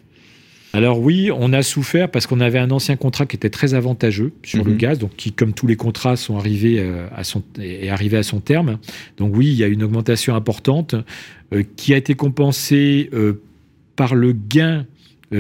Alors 0.73 1.01
oui, 1.01 1.31
on 1.33 1.53
a 1.53 1.63
souffert 1.63 2.11
parce 2.11 2.27
qu'on 2.27 2.41
avait 2.41 2.59
un 2.59 2.71
ancien 2.71 2.97
contrat 2.97 3.27
qui 3.27 3.37
était 3.37 3.51
très 3.51 3.75
avantageux 3.75 4.33
sur 4.45 4.65
le 4.65 4.73
mhm. 4.73 4.79
gaz, 4.79 4.99
donc 4.99 5.17
qui, 5.17 5.33
comme 5.33 5.53
tous 5.53 5.67
les 5.67 5.77
contrats, 5.77 6.17
sont 6.17 6.37
arrivés 6.37 6.79
euh, 6.79 7.07
à 7.15 7.25
son 7.25 7.43
est 7.59 7.89
arrivé 7.89 8.17
à 8.17 8.23
son 8.23 8.41
terme. 8.41 8.79
Donc 9.17 9.37
oui, 9.37 9.47
il 9.47 9.55
y 9.55 9.65
a 9.65 9.67
une 9.67 9.83
augmentation 9.83 10.35
importante 10.35 10.95
euh, 11.53 11.65
qui 11.77 11.93
a 11.93 11.97
été 11.97 12.15
compensée 12.15 13.11
euh, 13.13 13.43
par 13.97 14.15
le 14.15 14.33
gain 14.33 14.87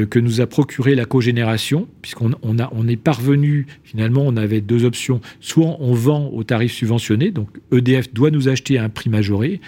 que 0.08 0.20
nous 0.20 0.40
a 0.40 0.46
procuré 0.46 0.94
la 0.94 1.04
cogénération, 1.04 1.88
puisqu'on 2.00 2.30
on 2.42 2.60
a, 2.60 2.70
on 2.72 2.86
est 2.86 2.94
parvenu, 2.94 3.66
finalement, 3.82 4.22
on 4.24 4.36
avait 4.36 4.60
deux 4.60 4.84
options. 4.84 5.20
Soit 5.40 5.78
on 5.80 5.94
vend 5.94 6.28
au 6.28 6.44
tarif 6.44 6.72
subventionné, 6.72 7.32
donc 7.32 7.48
EDF 7.72 8.12
doit 8.12 8.30
nous 8.30 8.48
acheter 8.48 8.78
à 8.78 8.84
un 8.84 8.88
prix 8.88 9.10
majoré, 9.10 9.60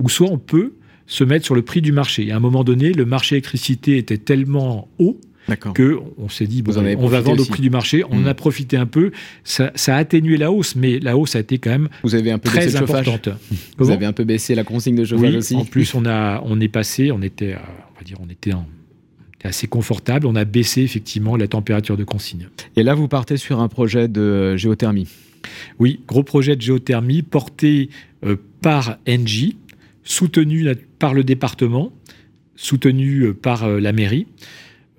ou 0.00 0.08
soit 0.08 0.28
on 0.28 0.38
peut 0.38 0.72
se 1.08 1.24
mettre 1.24 1.44
sur 1.44 1.56
le 1.56 1.62
prix 1.62 1.82
du 1.82 1.90
marché. 1.90 2.26
Et 2.26 2.30
à 2.30 2.36
un 2.36 2.40
moment 2.40 2.62
donné, 2.62 2.92
le 2.92 3.04
marché 3.04 3.34
électricité 3.34 3.96
était 3.96 4.18
tellement 4.18 4.88
haut 5.00 5.18
que 5.74 5.98
on 6.18 6.28
s'est 6.28 6.46
dit 6.46 6.60
bon, 6.60 6.72
on 6.98 7.06
va 7.06 7.20
vendre 7.22 7.42
au 7.42 7.46
prix 7.46 7.62
du 7.62 7.70
marché. 7.70 8.04
On 8.10 8.22
en 8.22 8.26
a 8.26 8.32
hmm. 8.32 8.36
profité 8.36 8.76
un 8.76 8.84
peu. 8.84 9.10
Ça, 9.44 9.72
a 9.86 9.94
atténué 9.94 10.36
la 10.36 10.52
hausse, 10.52 10.76
mais 10.76 10.98
la 10.98 11.16
hausse 11.16 11.36
a 11.36 11.40
été 11.40 11.58
quand 11.58 11.70
même 11.70 11.88
Vous 12.02 12.14
avez 12.14 12.30
un 12.30 12.38
peu 12.38 12.50
très 12.50 12.76
importante. 12.76 13.30
Vous 13.78 13.90
avez 13.90 14.04
un 14.04 14.12
peu 14.12 14.24
baissé 14.24 14.54
la 14.54 14.64
consigne 14.64 14.96
de 14.96 15.04
chauffage 15.04 15.34
aussi. 15.34 15.56
En 15.56 15.64
plus, 15.64 15.94
on 15.94 16.04
a 16.04 16.42
on 16.44 16.60
est 16.60 16.68
passé, 16.68 17.10
on 17.10 17.22
était, 17.22 17.54
on 17.54 17.98
va 17.98 18.04
dire, 18.04 18.18
on 18.20 18.28
était 18.28 18.52
assez 19.42 19.66
confortable. 19.66 20.26
On 20.26 20.36
a 20.36 20.44
baissé 20.44 20.82
effectivement 20.82 21.36
la 21.36 21.48
température 21.48 21.96
de 21.96 22.04
consigne. 22.04 22.48
Et 22.76 22.82
là, 22.82 22.94
vous 22.94 23.08
partez 23.08 23.38
sur 23.38 23.60
un 23.60 23.68
projet 23.68 24.08
de 24.08 24.56
géothermie. 24.56 25.08
Oui, 25.78 26.00
gros 26.06 26.22
projet 26.22 26.56
de 26.56 26.60
géothermie 26.60 27.22
porté 27.22 27.88
euh, 28.24 28.36
par 28.60 28.98
Engie, 29.08 29.56
soutenu 30.08 30.66
par 30.98 31.14
le 31.14 31.22
département, 31.22 31.92
soutenu 32.56 33.20
euh, 33.20 33.34
par 33.34 33.64
euh, 33.64 33.78
la 33.78 33.92
mairie. 33.92 34.26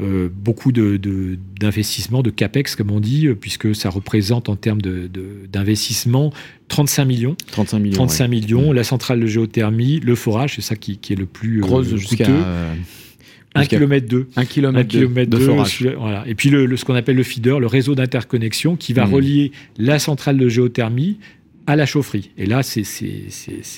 Euh, 0.02 0.30
beaucoup 0.34 0.72
d'investissements, 0.72 2.24
de, 2.24 2.30
CAPEX, 2.30 2.78
comme 2.78 2.90
on 2.90 3.02
dit, 3.02 3.28
puisque 3.42 3.76
ça 3.76 3.90
représente 3.90 4.48
en 4.48 4.56
termes 4.56 4.80
d'investissement 4.82 6.32
35 6.70 7.04
millions. 7.04 7.36
35 7.52 7.80
millions. 7.80 7.96
35 7.96 8.28
millions, 8.30 8.72
la 8.72 8.86
centrale 8.86 9.20
de 9.20 9.28
géothermie, 9.28 10.00
le 10.00 10.16
forage, 10.16 10.56
c'est 10.56 10.62
ça 10.62 10.78
qui, 10.78 10.94
est 10.94 11.20
le 11.20 11.26
plus 11.26 11.60
Grosse 11.60 11.94
jusqu'à. 11.98 12.28
1 13.56 13.66
km 13.66 14.08
2. 14.08 14.28
1 14.38 14.46
km, 14.46 15.30
de, 15.30 15.38
forage. 15.38 15.86
voilà. 15.98 16.24
Et 16.28 16.36
puis 16.36 16.50
le, 16.50 16.78
ce 16.78 16.86
qu'on 16.86 16.96
appelle 16.96 17.18
le 17.18 17.24
feeder, 17.24 17.60
le 17.60 17.68
réseau 17.68 17.94
d'interconnexion 17.94 18.78
qui 18.78 18.94
va 18.94 19.06
hmm. 19.06 19.14
relier 19.14 19.52
la 19.78 20.00
centrale 20.00 20.38
de 20.38 20.48
géothermie 20.48 21.18
à 21.70 21.76
la 21.76 21.86
chaufferie. 21.86 22.32
Et 22.36 22.48
là, 22.48 22.64
c'est 22.64 22.84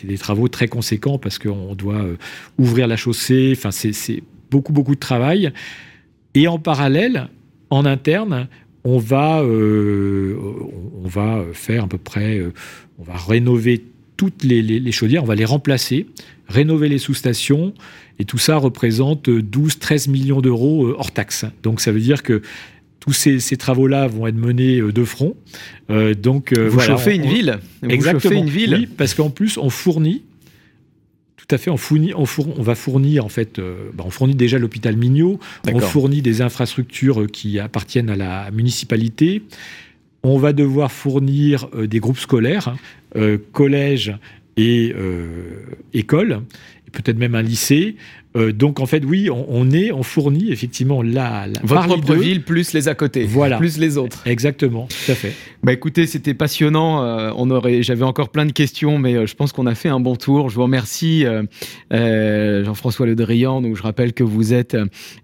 des 0.05 0.17
travaux 0.17 0.47
très 0.47 0.69
conséquents 0.69 1.17
parce 1.17 1.37
qu'on 1.37 1.75
doit 1.75 2.01
euh, 2.01 2.15
ouvrir 2.57 2.87
la 2.87 2.95
chaussée. 2.95 3.53
Enfin, 3.53 3.71
c'est 3.71 4.23
beaucoup, 4.49 4.71
beaucoup 4.71 4.95
de 4.95 4.99
travail. 4.99 5.51
Et 6.33 6.47
en 6.47 6.57
parallèle, 6.57 7.27
en 7.69 7.83
interne, 7.83 8.47
on 8.85 8.97
va, 8.97 9.41
euh, 9.41 10.37
on 11.03 11.07
va 11.09 11.43
faire 11.51 11.83
à 11.83 11.87
peu 11.87 11.97
près, 11.97 12.37
euh, 12.37 12.53
on 12.97 13.03
va 13.03 13.17
rénover 13.17 13.83
toutes 14.15 14.45
les, 14.45 14.61
les, 14.61 14.91
chaudières, 14.93 15.23
on 15.23 15.27
va 15.27 15.35
les 15.35 15.43
remplacer, 15.43 16.07
rénover 16.47 16.87
les 16.87 16.97
sous-stations, 16.97 17.73
et 18.19 18.23
tout 18.25 18.37
ça 18.37 18.55
représente 18.55 19.27
12-13 19.27 20.09
millions 20.09 20.39
d'euros 20.39 20.93
hors 20.97 21.11
taxe. 21.11 21.43
Donc 21.61 21.81
ça 21.81 21.91
veut 21.91 21.99
dire 21.99 22.23
que 22.23 22.41
tous 23.01 23.13
ces, 23.13 23.57
travaux-là 23.57 24.07
vont 24.07 24.27
être 24.27 24.35
menés 24.35 24.79
euh, 24.79 24.93
de 24.93 25.03
front. 25.03 25.35
Euh, 25.89 26.13
donc, 26.13 26.53
euh, 26.53 26.69
vous 26.69 26.79
chauffez 26.79 27.15
une 27.15 27.25
ville. 27.25 27.59
exactement. 27.87 28.39
une 28.39 28.49
ville. 28.49 28.75
Oui, 28.75 28.87
parce 28.95 29.15
qu'en 29.15 29.31
plus, 29.31 29.57
on 29.57 29.69
fournit. 29.69 30.23
Tout 31.35 31.55
à 31.55 31.57
fait, 31.57 31.71
on, 31.71 31.77
fournit, 31.77 32.13
on, 32.13 32.25
on 32.57 32.61
va 32.61 32.75
fournir 32.75 33.25
en 33.25 33.29
fait, 33.29 33.59
bah, 33.59 34.05
on 34.05 34.11
fournit 34.11 34.35
déjà 34.35 34.57
l'hôpital 34.57 34.95
Mignot, 34.95 35.37
on 35.69 35.79
fournit 35.81 36.21
des 36.21 36.41
infrastructures 36.41 37.25
qui 37.29 37.59
appartiennent 37.59 38.09
à 38.09 38.15
la 38.15 38.51
municipalité. 38.51 39.41
On 40.23 40.37
va 40.37 40.53
devoir 40.53 40.93
fournir 40.93 41.67
des 41.75 41.99
groupes 41.99 42.19
scolaires, 42.19 42.77
collèges 43.51 44.15
et 44.55 44.93
écoles, 45.93 46.41
et 46.87 46.91
peut-être 46.91 47.17
même 47.17 47.35
un 47.35 47.41
lycée. 47.41 47.97
Euh, 48.37 48.53
donc 48.53 48.79
en 48.79 48.85
fait, 48.85 49.03
oui, 49.05 49.29
on, 49.29 49.71
est, 49.71 49.91
on 49.91 50.03
fournit 50.03 50.51
effectivement 50.51 51.01
la, 51.01 51.47
la 51.47 51.59
votre 51.63 51.85
propre 51.85 52.15
ville 52.15 52.43
plus 52.43 52.71
les 52.73 52.87
à 52.87 52.95
côté, 52.95 53.25
voilà, 53.25 53.57
plus 53.57 53.77
les 53.77 53.97
autres. 53.97 54.21
Exactement, 54.25 54.87
tout 54.87 55.11
à 55.11 55.15
fait. 55.15 55.33
Bah 55.63 55.73
écoutez, 55.73 56.07
c'était 56.07 56.33
passionnant. 56.33 57.03
Euh, 57.03 57.31
on 57.35 57.51
aurait, 57.51 57.83
j'avais 57.83 58.05
encore 58.05 58.29
plein 58.29 58.45
de 58.45 58.51
questions, 58.51 58.97
mais 58.97 59.15
euh, 59.15 59.25
je 59.25 59.35
pense 59.35 59.51
qu'on 59.51 59.67
a 59.67 59.75
fait 59.75 59.89
un 59.89 59.99
bon 59.99 60.15
tour. 60.15 60.49
Je 60.49 60.55
vous 60.55 60.63
remercie, 60.63 61.25
Jean-François 61.91 63.05
Le 63.05 63.15
Drian. 63.15 63.61
Donc 63.61 63.75
je 63.75 63.83
rappelle 63.83 64.13
que 64.13 64.23
vous 64.23 64.53
êtes 64.53 64.77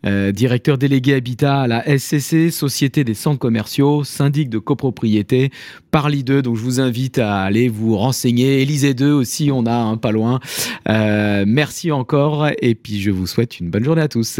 directeur 0.03 0.77
délégué 0.77 1.13
habitat 1.13 1.61
à 1.61 1.67
la 1.67 1.97
SCC, 1.97 2.51
Société 2.51 3.03
des 3.03 3.13
centres 3.13 3.39
commerciaux, 3.39 4.03
syndic 4.03 4.49
de 4.49 4.57
copropriété, 4.57 5.51
Parli 5.91 6.23
2. 6.23 6.41
Donc 6.41 6.57
je 6.57 6.61
vous 6.61 6.79
invite 6.81 7.19
à 7.19 7.41
aller 7.41 7.69
vous 7.69 7.97
renseigner. 7.97 8.61
Élysée 8.61 8.93
2 8.93 9.11
aussi, 9.11 9.49
on 9.51 9.65
a 9.65 9.75
un 9.75 9.97
pas 9.97 10.11
loin. 10.11 10.39
merci 10.87 11.91
encore 11.91 12.47
et 12.61 12.75
puis 12.75 12.96
je 12.99 13.11
vous 13.11 13.27
souhaite 13.27 13.59
une 13.59 13.69
bonne 13.69 13.83
journée 13.83 14.01
à 14.01 14.07
tous. 14.07 14.39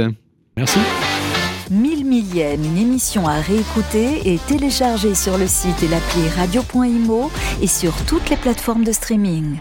Merci. 0.56 0.80
Mille 1.70 2.06
millième, 2.06 2.63
une 2.63 2.78
émission 2.78 3.28
à 3.28 3.41
réécouter 3.41 4.34
et 4.34 4.39
télécharger 4.48 5.15
sur 5.15 5.38
le 5.38 5.48
site 5.48 5.84
et 5.84 5.88
l'appli 5.88 6.28
radio.imo 6.30 7.30
et 7.62 7.67
sur 7.67 7.93
toutes 8.06 8.30
les 8.30 8.38
plateformes 8.38 8.86
de 8.86 8.91
streaming. 8.93 9.58